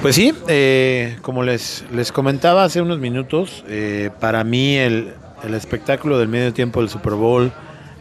[0.00, 5.12] Pues sí, eh, como les, les comentaba hace unos minutos, eh, para mí el,
[5.42, 7.52] el espectáculo del medio tiempo del Super Bowl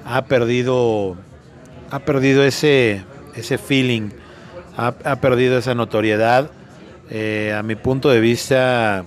[0.06, 1.18] ha perdido,
[1.92, 3.04] ha perdido ese,
[3.36, 4.12] ese feeling,
[4.78, 6.52] ha, ha perdido esa notoriedad.
[7.10, 9.04] Eh, a mi punto de vista,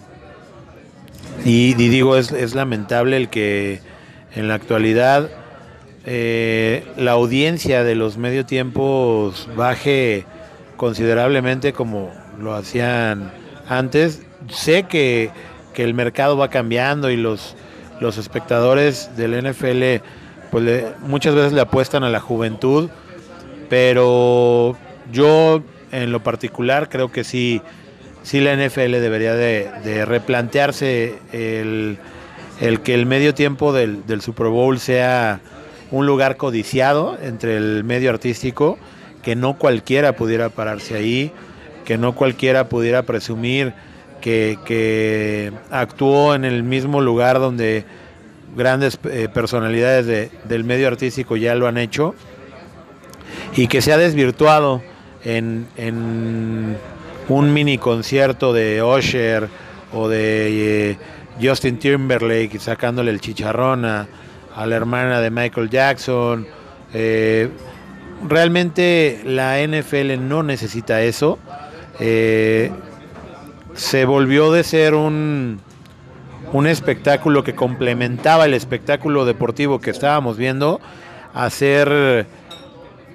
[1.47, 3.81] y, y digo, es, es lamentable el que
[4.35, 5.31] en la actualidad
[6.07, 10.25] eh, la audiencia de los medio tiempos baje
[10.77, 13.33] considerablemente como lo hacían
[13.69, 14.23] antes.
[14.49, 15.31] Sé que,
[15.75, 17.57] que el mercado va cambiando y los,
[18.01, 20.03] los espectadores del NFL
[20.51, 22.89] pues le- muchas veces le apuestan a la juventud,
[23.69, 24.77] pero
[25.13, 27.61] yo en lo particular creo que sí,
[28.23, 31.99] sí la NFL debería de, replantearse el,
[32.61, 35.41] el que el medio tiempo del, del Super Bowl sea
[35.91, 38.79] un lugar codiciado entre el medio artístico,
[39.23, 41.33] que no cualquiera pudiera pararse ahí,
[41.85, 43.73] que no cualquiera pudiera presumir
[44.21, 47.85] que, actuó en el mismo lugar donde
[48.57, 52.15] grandes eh, personalidades de- del medio artístico ya lo han hecho
[53.55, 54.83] y que se ha desvirtuado
[55.25, 55.67] en,
[57.29, 59.49] un mini concierto de Usher
[59.93, 60.99] o de eh,
[61.43, 63.85] Justin Timberlake sacándole el chicharrón
[64.57, 66.47] a la hermana de Michael Jackson.
[66.93, 67.49] Eh,
[68.27, 71.39] realmente la NFL no necesita eso.
[72.01, 72.73] Eh,
[73.75, 75.61] se volvió de ser un,
[76.53, 80.81] un espectáculo que complementaba el espectáculo deportivo que estábamos viendo
[81.35, 82.27] a ser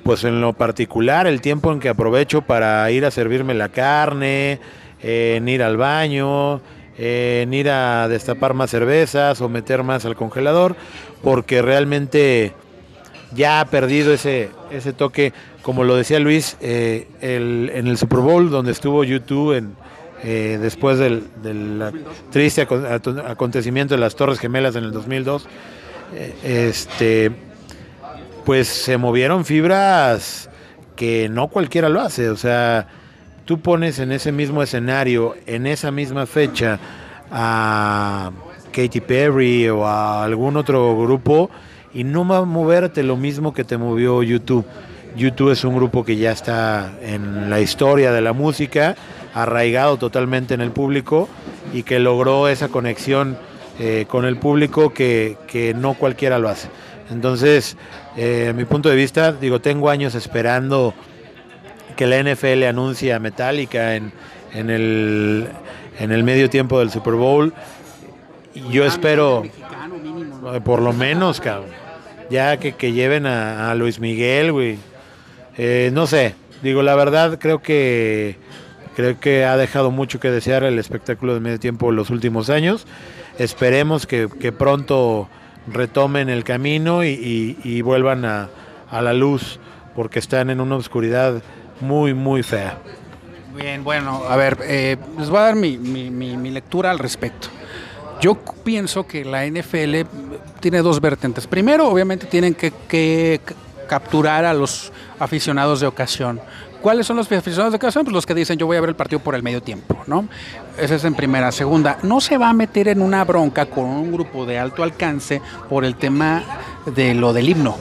[0.04, 4.60] pues en lo particular el tiempo en que aprovecho para ir a servirme la carne,
[5.02, 6.62] eh, en ir al baño,
[6.98, 10.76] en ir a destapar más cervezas o meter más al congelador,
[11.24, 12.54] porque realmente
[13.34, 18.20] ya ha perdido ese, ese toque, como lo decía Luis, eh, el- en el Super
[18.20, 19.76] Bowl donde estuvo YouTube en,
[20.24, 21.24] eh, después del,
[22.30, 22.68] triste
[23.28, 25.48] acontecimiento de las Torres Gemelas en el 2002,
[26.14, 27.32] eh, este,
[28.46, 30.50] pues se movieron fibras
[30.96, 32.88] que no cualquiera lo hace, o sea,
[33.52, 36.80] tú pones en ese mismo escenario, en esa misma fecha,
[37.30, 38.32] a
[38.72, 41.50] Katy Perry o a algún otro grupo
[41.94, 44.66] y no va a moverte lo mismo que te movió YouTube.
[45.18, 48.96] YouTube es un grupo que ya está en la historia de la música,
[49.34, 51.28] arraigado totalmente en el público
[51.74, 53.38] y que logró esa conexión
[53.80, 56.70] eh, con el público que, que no cualquiera lo hace.
[57.10, 57.76] Entonces,
[58.16, 60.94] eh, mi punto de vista, digo, tengo años esperando
[61.92, 64.12] que la NFL anuncie a Metallica en,
[64.54, 65.48] en, el,
[66.00, 67.54] en el medio tiempo del Super Bowl.
[68.70, 69.44] Yo espero,
[70.66, 71.70] por lo menos, cabrón,
[72.30, 74.78] ya que, que lleven a, Luis Miguel, güey.
[75.58, 78.36] Eh, no sé, digo, la verdad creo que
[78.96, 82.50] creo que ha dejado mucho que desear el espectáculo de medio tiempo en los últimos
[82.50, 82.86] años.
[83.40, 84.28] Esperemos que,
[84.58, 85.30] pronto
[85.68, 88.50] retomen el camino y, y- y vuelvan a,
[88.90, 89.60] a la luz,
[89.96, 91.42] porque están en una oscuridad
[91.82, 92.78] muy, muy fea.
[93.56, 97.50] Bien, bueno, a ver, eh, les voy a dar mi, mi- mi- lectura al respecto.
[98.22, 100.06] Yo pienso que la NFL
[100.60, 101.48] tiene dos vertientes.
[101.48, 103.42] Primero, obviamente, tienen que, que
[103.90, 106.40] capturar a los aficionados de ocasión.
[106.82, 108.04] ¿Cuáles son los aficionados de ocasión?
[108.06, 110.28] Pues los que dicen yo voy a ver el partido por el medio tiempo, ¿no?
[110.80, 111.52] Esa es en primera.
[111.52, 115.42] Segunda, no se va a meter en una bronca con un grupo de alto alcance
[115.70, 116.42] por el tema
[116.86, 117.76] de lo del himno.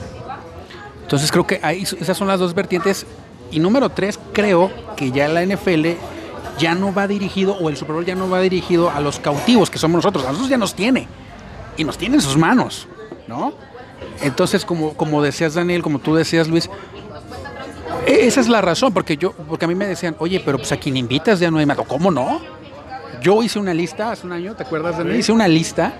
[1.03, 3.05] Entonces creo que ahí, esas son las dos vertientes.
[3.51, 5.87] Y número tres, creo que ya la NFL
[6.57, 9.69] ya no va dirigido, o el Super Bowl ya no va dirigido a los cautivos
[9.69, 10.23] que somos nosotros.
[10.23, 11.07] A nosotros ya nos tiene.
[11.77, 12.87] Y nos tiene en sus manos,
[13.27, 13.53] ¿no?
[14.21, 16.69] Entonces, como, como decías Daniel, como tú decías Luis,
[18.07, 20.77] esa es la razón, porque yo, porque a mí me decían, oye, pero pues a
[20.77, 21.77] quien invitas ya no hay más.
[21.87, 22.41] ¿Cómo no?
[23.21, 25.15] yo hice una lista hace un año, ¿te acuerdas de mí?
[25.15, 25.93] Hice una lista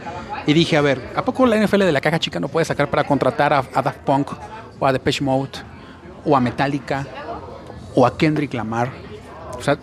[0.48, 2.90] y dije, a ver, ¿a poco la NFL de la caja chica no puede sacar
[2.90, 4.32] para contratar a, a Daft Punk
[4.80, 5.52] o a Depeche Mode
[6.26, 7.06] o a Metallica
[7.96, 8.92] o a Kendrick Lamar?
[9.58, 9.78] O sea,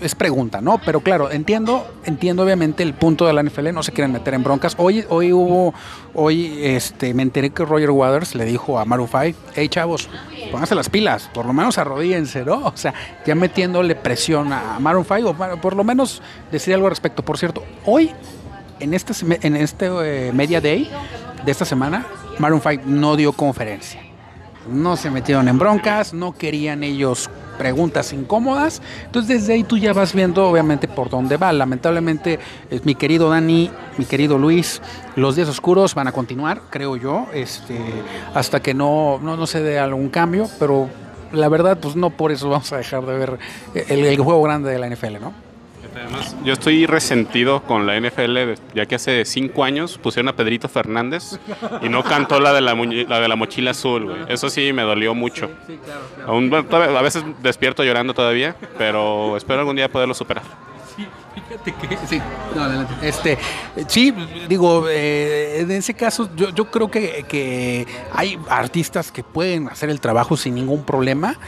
[0.00, 0.80] es pregunta, ¿no?
[0.84, 4.42] Pero claro, entiendo, entiendo obviamente el punto de la NFL, no se quieren meter en
[4.42, 4.74] broncas.
[4.78, 5.74] Hoy, hoy hubo,
[6.14, 10.08] hoy este, me enteré que Roger Waters le dijo a Marufai, hey chavos,
[10.50, 12.66] pónganse las pilas, por lo menos arrodíense, ¿no?
[12.66, 12.94] O sea,
[13.26, 17.22] ya metiéndole presión a 5, o por lo menos decir algo al respecto.
[17.22, 18.10] Por cierto, hoy,
[18.78, 19.12] en este,
[19.46, 20.90] en este eh, Media Day
[21.44, 22.06] de esta semana,
[22.38, 24.09] Maroon 5 no dio conferencia.
[24.68, 28.80] No se metieron en broncas, no querían ellos preguntas incómodas.
[29.04, 31.52] Entonces desde ahí tú ya vas viendo obviamente por dónde va.
[31.52, 32.38] Lamentablemente,
[32.70, 34.80] eh, mi querido Dani, mi querido Luis,
[35.16, 37.78] los días oscuros van a continuar, creo yo, este,
[38.34, 40.88] hasta que no, no, no se dé algún cambio, pero
[41.32, 43.38] la verdad, pues no por eso vamos a dejar de ver
[43.74, 45.49] el, el juego grande de la NFL, ¿no?
[45.94, 50.68] Además, yo estoy resentido con la NFL, ya que hace cinco años pusieron a Pedrito
[50.68, 51.38] Fernández
[51.82, 54.18] y no cantó la de la, la de la mochila azul, güey.
[54.28, 55.50] Eso sí me dolió mucho.
[56.26, 60.44] Aún, a veces despierto llorando todavía, pero espero algún día poderlo superar.
[61.34, 62.20] Fíjate que sí,
[62.54, 62.94] no, adelante.
[63.02, 63.38] Este,
[63.86, 64.12] sí,
[64.48, 69.90] digo, eh, en ese caso yo, yo creo que, que hay artistas que pueden hacer
[69.90, 71.38] el trabajo sin ningún problema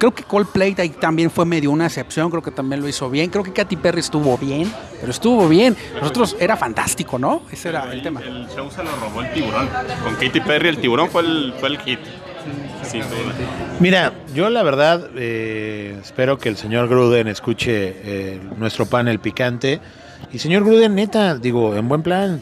[0.00, 3.28] Creo que Coldplay ahí también fue medio una excepción, creo que también lo hizo bien.
[3.28, 5.76] Creo que Katy Perry estuvo bien, pero estuvo bien.
[6.00, 7.42] Nosotros era fantástico, ¿no?
[7.52, 8.20] Ese era el, el tema.
[8.22, 9.68] El show se lo robó el tiburón.
[10.02, 11.98] Con Katy Perry el tiburón fue el, fue el hit.
[13.78, 19.80] Mira, yo la verdad eh, espero que el señor Gruden escuche eh, nuestro panel picante.
[20.32, 22.40] Y señor Gruden, neta, digo, en buen plan,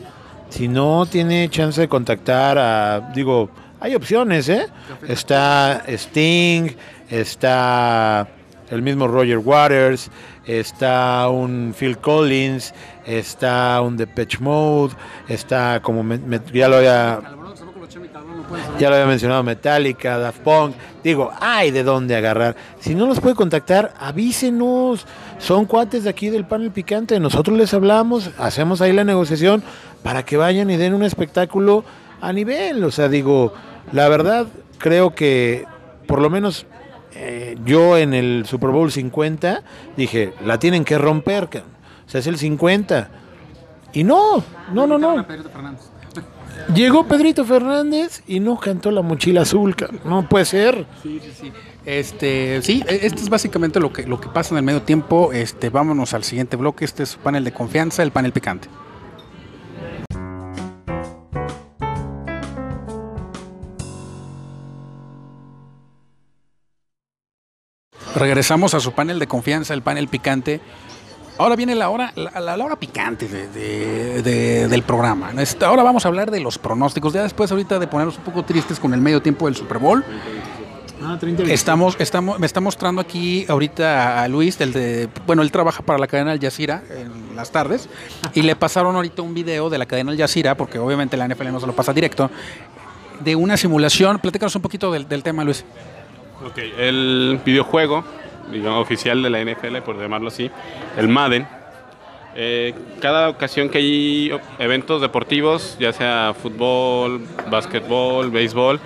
[0.49, 4.67] si no tiene chance de contactar a, digo, hay opciones, ¿eh?
[5.07, 6.71] Está Sting,
[7.09, 8.27] está
[8.71, 10.11] el mismo Roger Waters,
[10.47, 12.75] está un Phil Collins,
[13.07, 14.95] está un Depeche Mode,
[15.29, 16.19] está como me,
[16.53, 17.21] ya lo había
[18.79, 20.75] ya lo había mencionado Metallica, Daft Punk.
[21.03, 22.57] Digo, hay de dónde agarrar.
[22.81, 25.07] Si no los puede contactar, avísenos.
[25.39, 27.19] Son cuates de aquí del panel picante.
[27.21, 29.63] Nosotros les hablamos, hacemos ahí la negociación
[30.03, 31.85] para que vayan y den un espectáculo
[32.21, 32.83] a nivel.
[32.85, 33.53] O sea, digo,
[33.93, 34.47] la verdad,
[34.79, 35.67] creo que
[36.07, 36.67] por lo menos
[37.15, 39.63] eh, yo en el Super Bowl 50
[39.97, 43.09] dije, la tienen que romper, o sea, es el 50.
[43.93, 44.43] Y no,
[44.73, 45.27] no, no, no.
[46.75, 50.87] Llegó Pedrito Fernández y no cantó la mochila azul, no puede ser.
[51.03, 51.53] Sí, sí, sí.
[51.87, 55.33] Este, sí, esto es básicamente lo que, lo que pasa en el medio tiempo.
[55.33, 56.85] Este, vámonos al siguiente bloque.
[56.85, 58.69] Este es su panel de confianza, el panel picante.
[68.15, 70.61] Regresamos a su panel de confianza, el panel picante.
[71.39, 75.31] Ahora viene la hora, la, la hora picante de, de, de, del programa.
[75.65, 77.13] Ahora vamos a hablar de los pronósticos.
[77.13, 80.05] Ya después ahorita de ponernos un poco tristes con el medio tiempo del Super Bowl.
[81.01, 85.53] Ah, 30 estamos, estamos, me está mostrando aquí ahorita a Luis, del de, bueno, él
[85.53, 87.89] trabaja para la cadena Al Jazeera en las tardes,
[88.35, 91.53] y le pasaron ahorita un video de la cadena Al Jazeera, porque obviamente la NFL
[91.53, 92.29] no se lo pasa directo,
[93.21, 94.19] de una simulación.
[94.19, 95.65] Platícanos un poquito del, del tema, Luis.
[96.45, 98.03] Ok, el videojuego
[98.53, 100.51] digamos, oficial de la NFL, por llamarlo así,
[100.97, 101.47] el Madden.
[102.35, 108.81] Eh, cada ocasión que hay eventos deportivos, ya sea fútbol, básquetbol, béisbol,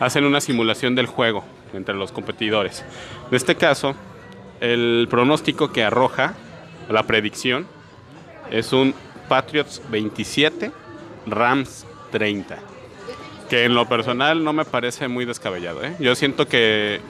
[0.00, 2.84] hacen una simulación del juego entre los competidores.
[3.30, 3.94] En este caso,
[4.60, 6.34] el pronóstico que arroja,
[6.88, 7.66] la predicción,
[8.50, 8.94] es un
[9.28, 10.72] Patriots 27,
[11.26, 12.58] Rams 30
[13.48, 15.82] que en lo personal no me parece muy descabellado.
[15.82, 15.94] ¿eh?
[15.98, 17.00] Yo siento que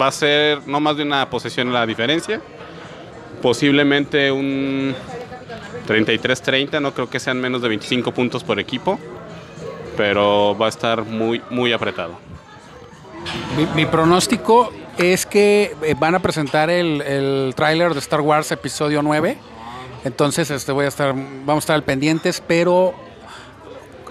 [0.00, 2.40] va a ser no más de una posesión la diferencia,
[3.42, 4.94] posiblemente un
[5.86, 8.98] 33-30, no creo que sean menos de 25 puntos por equipo,
[9.96, 12.18] pero va a estar muy, muy apretado.
[13.74, 19.02] Mi, pronóstico es que eh, van a presentar el, el tráiler de Star Wars Episodio
[19.02, 19.38] 9.
[20.04, 22.94] Entonces este, voy a estar, vamos a estar al pendientes, pero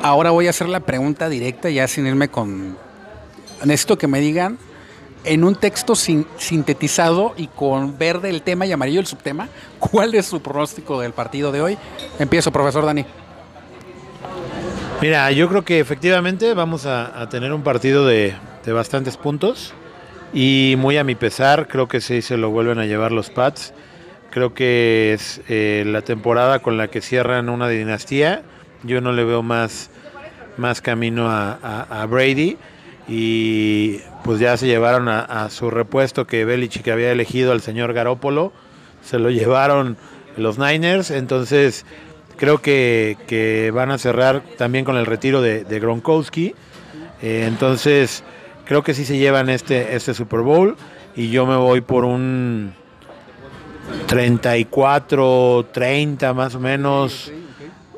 [0.01, 2.77] ahora voy a hacer la pregunta directa, ya sin irme con.
[3.63, 4.57] Necesito que me digan
[5.23, 9.49] en un texto sin, sintetizado y con verde el tema y amarillo el subtema,
[9.79, 11.77] ¿cuál es su pronóstico del partido de hoy?
[12.19, 13.05] Empiezo, profesor Dani.
[15.01, 19.73] Mira, yo creo que efectivamente vamos a, tener un partido de, bastantes puntos
[20.33, 23.73] y muy a mi pesar, creo que sí se lo vuelven a llevar los Pats.
[24.29, 28.41] Creo que es eh, la temporada con la que cierran una dinastía.
[28.83, 29.91] Yo no le veo más,
[30.57, 32.57] más camino a, a Brady
[33.07, 38.53] y pues ya se llevaron a, su repuesto que Belichick había elegido al señor Garópolo,
[39.03, 39.97] se lo llevaron
[40.37, 41.85] los Niners, entonces
[42.37, 46.55] creo que, van a cerrar también con el retiro de, de Gronkowski.
[47.21, 48.23] Eh, entonces
[48.65, 50.75] creo que sí se llevan este, este Super Bowl
[51.15, 52.73] y yo me voy por un
[54.07, 57.31] 34, 30 más o menos.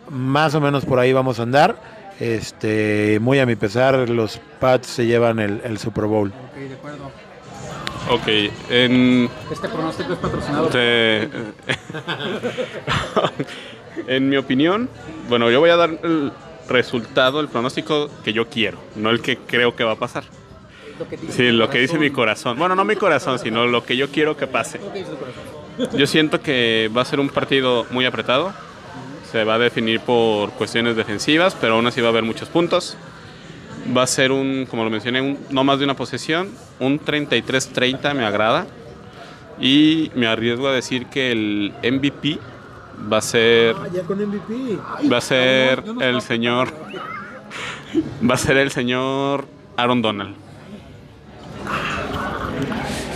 [0.09, 1.94] Más o menos por ahí vamos a andar.
[2.19, 6.29] Este, muy a mi pesar, los Pats se llevan el, el Super Bowl.
[6.29, 7.11] Ok, de acuerdo.
[8.09, 8.27] Ok,
[8.69, 10.67] en, Este pronóstico es patrocinado.
[10.67, 11.27] te-
[14.07, 14.89] en mi opinión,
[15.27, 16.31] bueno, yo voy a dar el
[16.69, 20.23] resultado, el pronóstico que yo quiero, no el que creo que va a pasar.
[21.29, 22.57] Sí, lo que dice mi corazón.
[22.57, 24.79] Bueno, no mi corazón, sino lo que yo quiero que pase.
[25.93, 28.53] Yo siento que va a ser un partido muy apretado.
[29.35, 32.95] Se va a definir por cuestiones defensivas, pero aún así va a haber muchos puntos.
[33.95, 36.47] Va a ser un, como lo mencioné, un- no más de una posesión.
[36.79, 38.65] Un 33-30 me agrada.
[39.59, 42.39] Y me arriesgo a decir que el MVP
[43.11, 44.77] va a ser ya con MVP.
[45.11, 46.69] va a ser el señor
[48.29, 50.33] va a ser el señor Aaron Donald.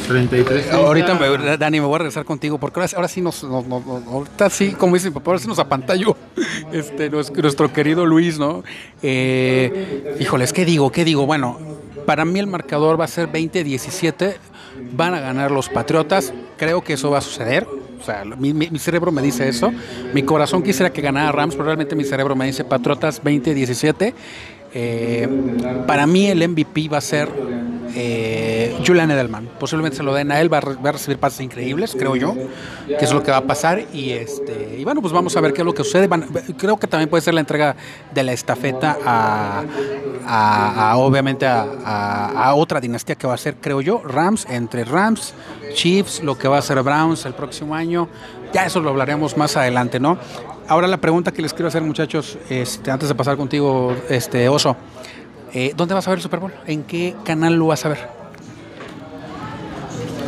[0.10, 0.72] 33.
[0.74, 3.64] Ahorita, me- Dani, me voy a regresar contigo porque ahora, sí nos, nos-
[4.08, 6.18] ahorita sí, como dice mi papá, ahora sí nos apantalló
[6.74, 8.64] este, nues- nuestro querido Luis, ¿no?
[9.04, 10.92] Eh, híjoles, ¿qué digo?
[10.92, 11.26] ¿Qué digo?
[11.26, 11.60] Bueno,
[12.08, 14.36] para mí el marcador va a ser 20-17,
[14.94, 17.68] van a ganar los Patriotas, creo que eso va a suceder.
[18.00, 19.72] O sea, mi cerebro me dice eso.
[20.14, 24.14] Mi corazón quisiera que ganara Rams, pero realmente mi cerebro me dice Patriotas 20-17.
[24.74, 25.28] Eh,
[25.88, 27.30] para mí el MVP va a ser
[27.96, 29.50] eh, Julian Edelman.
[29.60, 32.36] Posiblemente se lo den a él, va a, recibir pases increíbles, creo yo,
[32.88, 33.84] que es lo que va a pasar.
[33.94, 36.08] Y este y bueno, pues vamos a ver qué es lo que sucede.
[36.08, 37.76] Van- creo que también puede ser la entrega
[38.14, 44.46] de la estafeta a, obviamente a otra dinastía que va a ser, creo yo, Rams,
[44.50, 45.34] entre Rams,
[45.74, 48.08] Chiefs, lo que va a ser Browns el próximo año.
[48.54, 50.18] Ya eso lo hablaremos más adelante, ¿no?
[50.70, 54.78] Ahora la pregunta que les quiero hacer, muchachos, este, antes de pasar contigo, este Oso,
[55.52, 56.54] eh, ¿dónde vas a ver el Super Bowl?
[56.68, 57.98] ¿En qué canal lo vas a ver?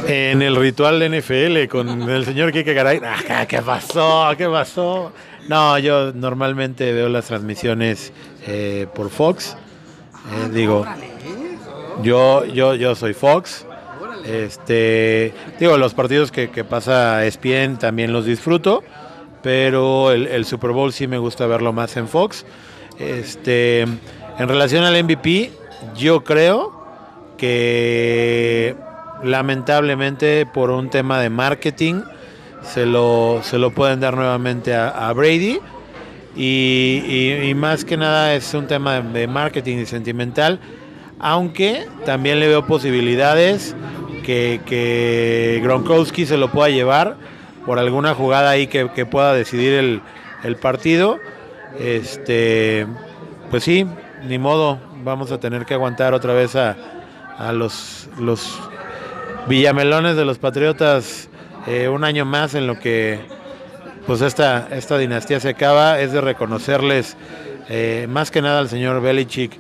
[0.07, 2.99] En el ritual de NFL con el señor Kike Garay.
[3.05, 4.31] Ah, ¿Qué pasó?
[4.35, 5.11] ¿Qué pasó?
[5.47, 8.11] No, yo normalmente veo las transmisiones
[8.47, 9.55] eh, por Fox.
[10.33, 10.87] Eh, digo,
[12.01, 13.67] yo, yo, yo soy Fox.
[14.25, 18.83] Este, digo, los partidos que, que pasa ESPN también los disfruto,
[19.41, 22.45] pero el, Super Bowl sí me gusta verlo más en Fox.
[22.99, 25.51] Este, en relación al MVP,
[25.95, 26.79] yo creo
[27.37, 28.75] que
[29.23, 32.01] lamentablemente por un tema de marketing
[32.61, 35.59] se lo, se lo pueden dar nuevamente a, Brady.
[36.35, 40.59] Y, más que nada es un tema de, marketing y sentimental,
[41.19, 43.75] aunque también le veo posibilidades
[44.23, 47.17] que Gronkowski se lo pueda llevar
[47.65, 50.01] por alguna jugada ahí que, pueda decidir el,
[50.43, 51.19] el partido.
[51.79, 52.87] Este,
[53.49, 53.85] pues sí,
[54.27, 56.75] ni modo, vamos a tener que aguantar otra vez a,
[57.37, 58.59] a los, los
[59.47, 61.29] Villamelones de los Patriotas
[61.67, 63.19] eh, un año más en lo que
[64.05, 67.15] pues esta, esta dinastía se acaba, es de reconocerles
[67.69, 69.59] eh, más que nada al señor Belichick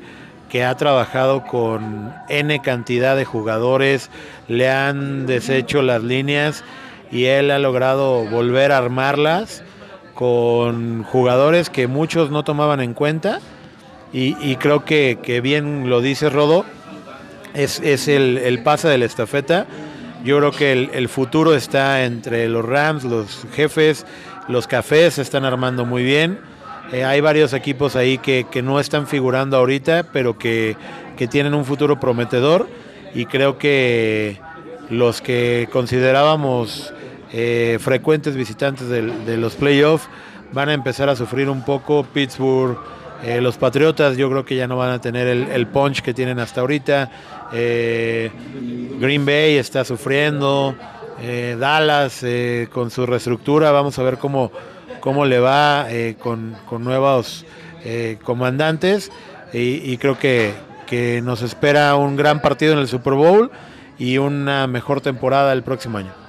[0.49, 4.09] que ha trabajado con N cantidad de jugadores,
[4.47, 6.63] le han deshecho las líneas
[7.11, 9.63] y él ha logrado volver a armarlas
[10.13, 13.39] con jugadores que muchos no tomaban en cuenta
[14.13, 16.65] y, creo que, que bien lo dice Rodo,
[17.53, 19.67] es, es el, el pase de la estafeta.
[20.25, 24.05] Yo creo que el, el futuro está entre los Rams, los jefes,
[24.49, 26.39] los cafés se están armando muy bien.
[26.91, 30.75] Eh, hay varios equipos ahí que, que no están figurando ahorita, pero que,
[31.15, 32.67] que tienen un futuro prometedor.
[33.15, 34.41] Y creo que
[34.89, 36.93] los que considerábamos
[37.33, 40.07] eh, frecuentes visitantes de, los playoffs
[40.51, 42.03] van a empezar a sufrir un poco.
[42.03, 42.77] Pittsburgh,
[43.23, 46.39] eh, los Patriotas yo creo que ya no van a tener el, punch que tienen
[46.39, 47.09] hasta ahorita.
[47.53, 48.31] Eh,
[48.99, 50.75] Green Bay está sufriendo.
[51.59, 52.25] Dallas
[52.73, 54.51] con su reestructura, vamos a ver cómo,
[55.01, 55.85] cómo le va
[56.17, 57.45] con, nuevos
[58.23, 59.11] comandantes.
[59.53, 60.51] Y, y creo que,
[60.87, 63.51] que nos espera un gran partido en el Super Bowl
[63.99, 66.20] y una mejor temporada el próximo año.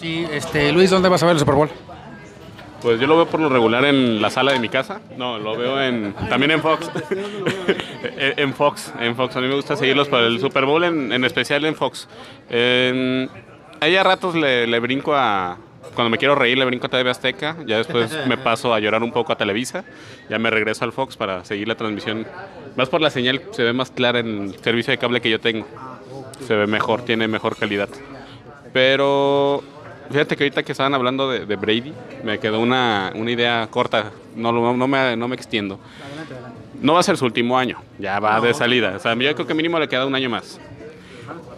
[0.00, 1.68] Sí, este, Luis, ¿dónde vas a ver el Super Bowl?
[2.82, 5.00] Pues yo lo veo por lo regular en la sala de mi casa.
[5.16, 6.88] No, lo veo en también en Fox.
[8.16, 9.34] en Fox, en Fox.
[9.36, 12.08] A mí me gusta seguirlos para el Super Bowl, en, en especial en Fox.
[12.48, 13.28] En-
[13.80, 15.58] ahí a ratos le, le brinco a...
[15.94, 17.56] Cuando me quiero reír le brinco a TV Azteca.
[17.66, 19.84] Ya después me paso a llorar un poco a Televisa.
[20.30, 22.28] Ya me regreso al Fox para seguir la transmisión.
[22.76, 25.40] Más por la señal, se ve más clara en el servicio de cable que yo
[25.40, 25.66] tengo.
[26.46, 27.88] Se ve mejor, tiene mejor calidad.
[28.72, 29.64] Pero
[30.10, 31.92] Fíjate que ahorita que estaban hablando de, Brady,
[32.24, 35.78] me quedó una, una idea corta, no, no, me, no me extiendo.
[36.80, 38.94] No va a ser su último año, ya va de salida.
[38.96, 40.58] O sea, yo creo que mínimo le queda un año más.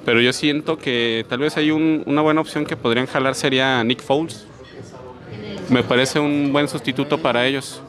[0.05, 4.03] Pero yo siento que tal vez hay una buena opción que podrían jalar sería Nick
[4.03, 4.47] Foles.
[5.69, 7.83] Me parece un buen sustituto para ellos.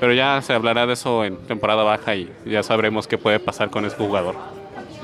[0.00, 3.70] Pero ya se hablará de eso en temporada baja y ya sabremos qué puede pasar
[3.70, 4.55] con ese jugador.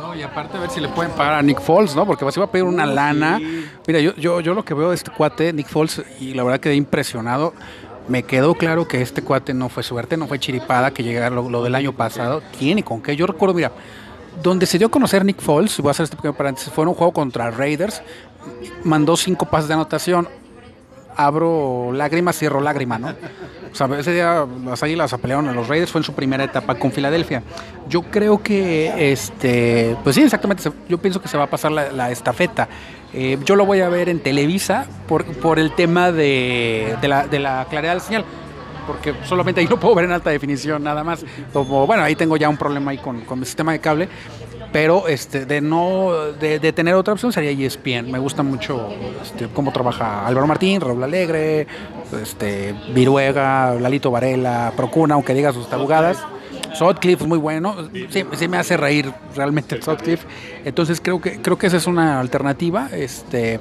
[0.02, 2.04] No, y aparte a ver si le pueden pagar a Nick Foles, ¿no?
[2.04, 3.38] Porque se va a pedir una lana.
[3.86, 6.58] Mira, yo, yo, yo lo que veo de este cuate, Nick Foles, y la verdad
[6.58, 7.54] quedé impresionado.
[8.08, 11.62] Me quedó claro que este cuate no fue suerte, no fue chiripada, que llegara lo,
[11.62, 12.42] del año pasado.
[12.58, 13.14] Tiene con qué.
[13.14, 13.70] Yo recuerdo, mira,
[14.42, 16.88] donde se dio a conocer Nick Foles, voy a hacer este pequeño paréntesis, fue en
[16.88, 18.02] un juego contra Raiders.
[18.82, 20.28] Mandó cinco pases de anotación.
[21.16, 23.08] Abro lágrimas, cierro lágrima, ¿no?
[23.08, 26.74] O sea, ese día las Águilas apalearon a los Raiders, fue en su primera etapa
[26.74, 27.42] con Filadelfia.
[27.88, 32.10] Yo creo que, este, pues sí, exactamente, yo pienso que se va a pasar la,
[32.10, 32.68] estafeta.
[33.14, 37.38] Eh, yo lo voy a ver en Televisa por, por el tema de, la, de
[37.38, 38.24] la claridad de la señal
[38.86, 41.24] porque solamente ahí lo puedo ver en alta definición nada más.
[41.52, 44.08] Como, bueno, ahí tengo ya un problema ahí con, con mi sistema de cable,
[44.72, 48.10] pero este de no de, tener otra opción sería ESPN.
[48.10, 48.88] Me gusta mucho
[49.22, 51.66] este, cómo trabaja Álvaro Martín, Raúl Alegre,
[52.20, 56.18] este Viruega, Lalito Varela, Procuna, aunque diga sus tabugadas.
[56.74, 57.76] Sotcliffe es muy bueno,
[58.08, 60.26] sí, me hace reír realmente Sotcliffe.
[60.64, 62.88] Entonces creo que creo que esa es una alternativa.
[62.92, 63.60] Este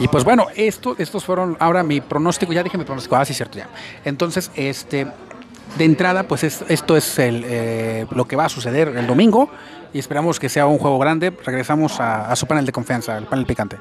[0.00, 2.54] y pues bueno, esto, estos fueron ahora mi pronóstico.
[2.54, 3.68] Ya dije mi pronóstico, ah sí cierto ya.
[4.06, 5.06] Entonces este
[5.76, 9.50] de entrada pues esto es eh, lo que va a suceder el domingo
[9.92, 11.32] y esperamos que sea un juego grande.
[11.44, 13.76] Regresamos a, su panel de confianza, el panel picante.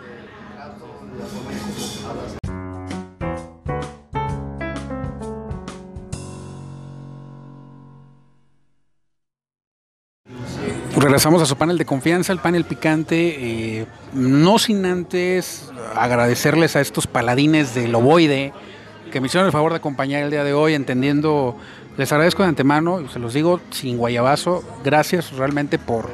[10.98, 13.36] Regresamos a su panel de confianza, el panel picante,
[13.80, 18.54] eh, no sin antes agradecerles a estos paladines del ovoide
[19.12, 21.58] que me hicieron el favor de acompañar el día de hoy, entendiendo
[21.98, 26.10] les agradezco de antemano, se los digo sin guayabazo, gracias realmente por,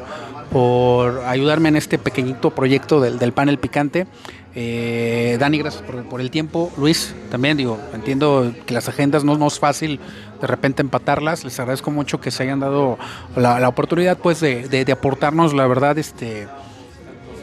[0.51, 4.05] por ayudarme en este pequeñito proyecto del, panel picante.
[4.53, 6.71] Eh, Dani, gracias por, el tiempo.
[6.77, 9.99] Luis, también digo, entiendo que las agendas no, es fácil
[10.39, 11.43] de repente empatarlas.
[11.45, 12.99] Les agradezco mucho que se hayan dado
[13.35, 15.53] la, oportunidad pues de, aportarnos.
[15.53, 16.47] La verdad, este,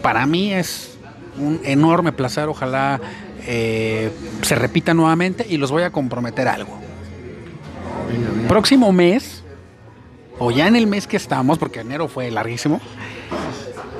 [0.00, 0.96] para mí es
[1.38, 2.48] un enorme placer.
[2.48, 3.00] Ojalá
[3.46, 4.12] eh,
[4.42, 6.87] se repita nuevamente y los voy a comprometer algo
[8.48, 9.42] próximo mes,
[10.38, 12.80] o ya en el mes que estamos, porque enero fue larguísimo.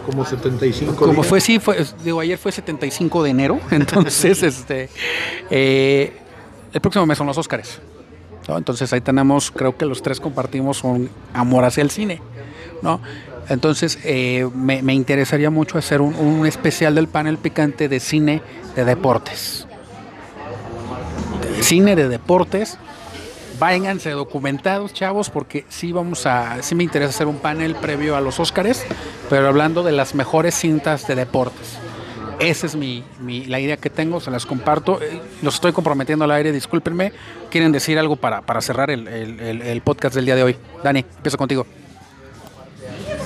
[0.07, 4.89] Como 75 Como fue, sí, fue, digo, ayer fue 75 de enero, entonces, este,
[5.51, 6.17] eh,
[6.73, 7.81] el próximo mes son los Óscares.
[8.57, 12.23] Entonces ahí tenemos, creo que los tres compartimos un amor hacia el cine,
[12.81, 13.01] ¿no?
[13.51, 18.43] Entonces eh, me, interesaría mucho hacer un, un, especial del panel picante de cine
[18.75, 19.67] de deportes.
[21.57, 22.79] De cine de deportes
[23.59, 28.21] váyanse documentados, chavos, porque sí vamos a, sí me interesa hacer un panel previo a
[28.21, 28.85] los Óscares,
[29.29, 31.79] pero hablando de las mejores cintas de deportes.
[32.39, 33.03] Esa es mi,
[33.47, 35.03] la idea que tengo, se las comparto.
[35.03, 37.13] Eh, los estoy comprometiendo al aire, discúlpenme.
[37.51, 40.57] ¿Quieren decir algo para, cerrar el, podcast del día de hoy?
[40.85, 41.67] Dani, empiezo contigo.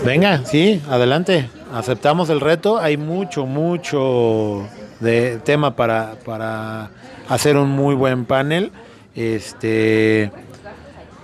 [0.03, 1.51] Venga, sí, adelante.
[1.75, 2.79] Aceptamos el reto.
[2.79, 4.67] Hay mucho, mucho
[5.01, 6.91] de tema para, para
[7.29, 8.73] hacer un muy buen panel.
[9.15, 10.31] Este,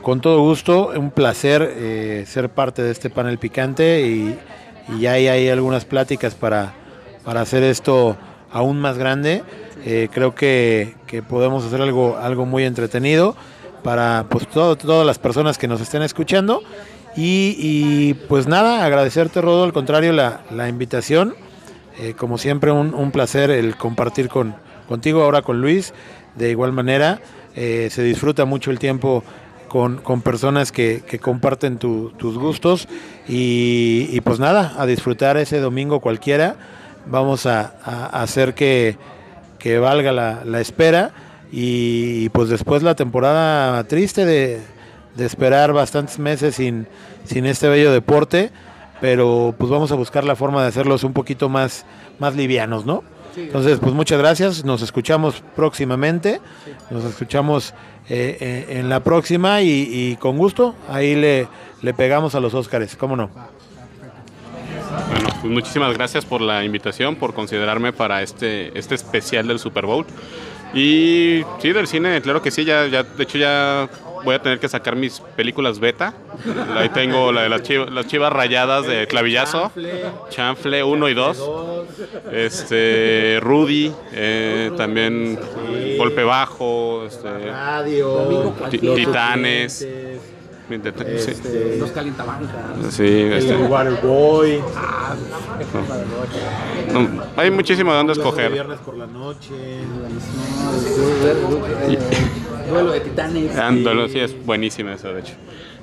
[0.03, 4.39] con todo gusto, un placer eh, ser parte de este panel picante y,
[4.99, 6.73] ya hay, algunas pláticas para,
[7.23, 8.17] para, hacer esto
[8.51, 9.43] aún más grande.
[9.85, 10.95] Eh, creo que,
[11.29, 13.37] podemos hacer algo, algo muy entretenido
[13.83, 16.63] para pues, todas las personas que nos estén escuchando.
[17.17, 21.35] Y, pues nada, agradecerte, Rodo, al contrario, la, invitación.
[21.99, 24.55] Eh, como siempre, un, un, placer el compartir con,
[24.89, 25.93] contigo, ahora con Luis.
[26.37, 27.21] De igual manera,
[27.61, 29.25] eh, se disfruta mucho el tiempo
[29.67, 32.87] con, personas que, comparten tus gustos
[33.27, 36.55] y, pues nada, a disfrutar ese domingo cualquiera.
[37.07, 37.65] Vamos a,
[38.13, 38.97] hacer que,
[39.81, 41.11] valga la, espera
[41.51, 44.61] y, pues después la temporada triste de,
[45.19, 46.87] esperar bastantes meses sin,
[47.25, 48.53] sin este bello deporte,
[49.01, 51.87] pero pues vamos a buscar la forma de hacerlos un poquito más,
[52.21, 53.03] más livianos, ¿no?
[53.39, 56.41] Entonces, pues muchas gracias, nos escuchamos próximamente,
[56.91, 57.75] nos escuchamos
[58.09, 60.75] eh, eh, en la próxima y, con gusto.
[60.89, 61.49] Ahí le,
[61.83, 63.31] le pegamos a los Óscares, ¿cómo no?
[65.11, 69.87] Bueno, pues muchísimas gracias por la invitación, por considerarme para este, este especial del Super
[69.87, 70.07] Bowl.
[70.75, 73.89] Y sí, del cine, claro que sí, ya, ya de hecho ya
[74.29, 76.13] voy a tener que sacar mis películas beta.
[76.77, 79.73] Ahí tengo la de las chivas, las chivas rayadas de clavillazo,
[80.29, 81.51] Chanfle 1 y 2,
[82.33, 85.39] este, Rudy, eh, también
[85.97, 87.29] Golpe Bajo, este,
[88.95, 89.89] Titanes.
[90.69, 91.31] Suficientes, sí.
[91.31, 92.51] este, Los calientabancas.
[92.91, 94.63] Sí, este, el Waterboy,
[96.93, 98.53] no, hay muchísimo de dónde Los de escoger.
[98.53, 99.51] Viernes por la noche.
[102.69, 103.57] Duelo de titanes.
[103.57, 105.35] Ándalo, sí, es buenísima eso, de hecho.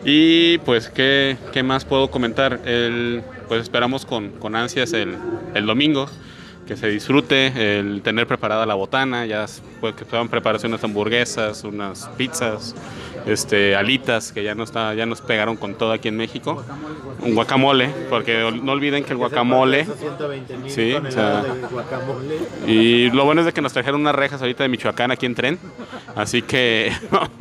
[0.03, 2.59] Y pues, ¿qué, qué más puedo comentar?
[2.65, 5.17] El, pues esperamos con, con ansias el,
[5.55, 6.07] el domingo,
[6.67, 9.47] que se disfrute, el tener preparada la botana, ya
[9.81, 12.75] pues, que puedan prepararse unas hamburguesas, unas pizzas,
[13.26, 16.63] este, alitas, que ya, no está, ya nos pegaron con todo aquí en México.
[17.21, 19.86] Un guacamole, porque no olviden que el guacamole...
[19.86, 21.43] 120 mil Sí, o sea-.
[22.67, 25.36] Y lo bueno es de que nos trajeron unas rejas ahorita de Michoacán aquí en
[25.36, 25.59] tren,
[26.15, 26.91] así que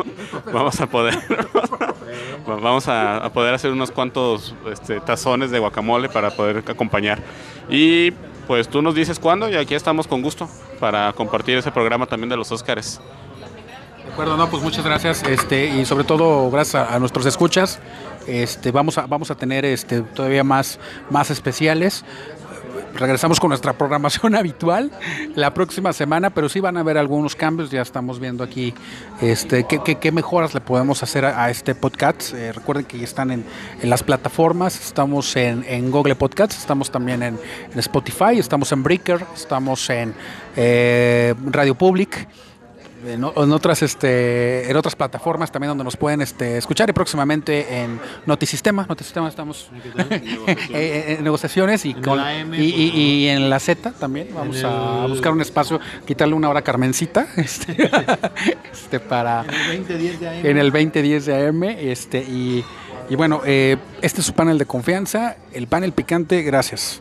[0.52, 1.14] vamos a poder
[2.46, 7.20] vamos a, a poder hacer unos cuantos este, tazones de guacamole para poder acompañar.
[7.68, 8.12] Y
[8.46, 12.28] pues tú nos dices cuándo y aquí estamos con gusto para compartir ese programa también
[12.28, 13.00] de los Óscares.
[14.04, 17.80] De acuerdo, no, pues muchas gracias, este, y sobre todo gracias a, nuestros escuchas.
[18.26, 20.78] Este, vamos a, vamos a tener este, todavía más,
[21.10, 22.04] más especiales.
[22.94, 24.92] Regresamos con nuestra programación habitual
[25.34, 27.70] la próxima semana, pero sí van a haber algunos cambios.
[27.70, 28.72] Ya estamos viendo aquí
[29.20, 32.34] este, qué, qué- mejoras le podemos hacer a, este podcast.
[32.34, 33.44] Eh, recuerden que ya están en,
[33.80, 34.80] en las plataformas.
[34.80, 37.38] Estamos en, en Google Podcasts, estamos también en,
[37.72, 40.14] en Spotify, estamos en Breaker, estamos en
[40.56, 42.28] eh, Radio Public
[43.06, 48.00] en, otras este en otras plataformas también donde nos pueden este escuchar y próximamente en
[48.26, 48.86] Notisistema.
[48.88, 49.70] Notisistema estamos
[50.72, 54.28] eh, en negociaciones y En con AM, y, y- en la Z también.
[54.34, 57.76] Vamos a buscar un espacio quitarle una hora a Carmencita este,
[58.72, 60.46] este, para En el 2010 de AM.
[60.46, 62.64] en el 2010 de AM este y,
[63.10, 67.00] y bueno eh, este es su panel de confianza el panel picante gracias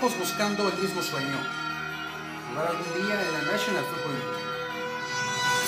[0.00, 1.36] Y buscando el mismo sueño.
[2.48, 4.40] Jugar algún día en la National Football League.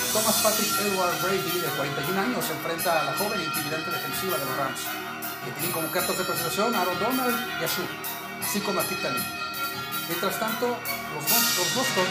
[0.09, 4.35] Thomas Patrick Edward Brady, de 41 años, se enfrenta a la joven e intimidante defensiva
[4.41, 4.81] de los Rams,
[5.45, 7.85] que tienen como cartas de presentación a Aaron Donald y a Shu,
[8.41, 9.21] así como a Talib.
[10.09, 10.65] Mientras tanto,
[11.13, 12.09] los, Boston,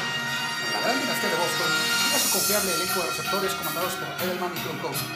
[0.74, 1.70] la gran dinastía de Boston,
[2.06, 5.14] tiene su confiable elenco de receptores comandados por Edelman y Gronkowski.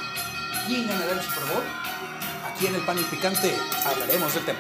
[0.67, 1.65] ¿Quién ganará el Super Bowl?
[2.51, 3.55] Aquí en el panel picante
[3.87, 4.59] hablaremos del tema.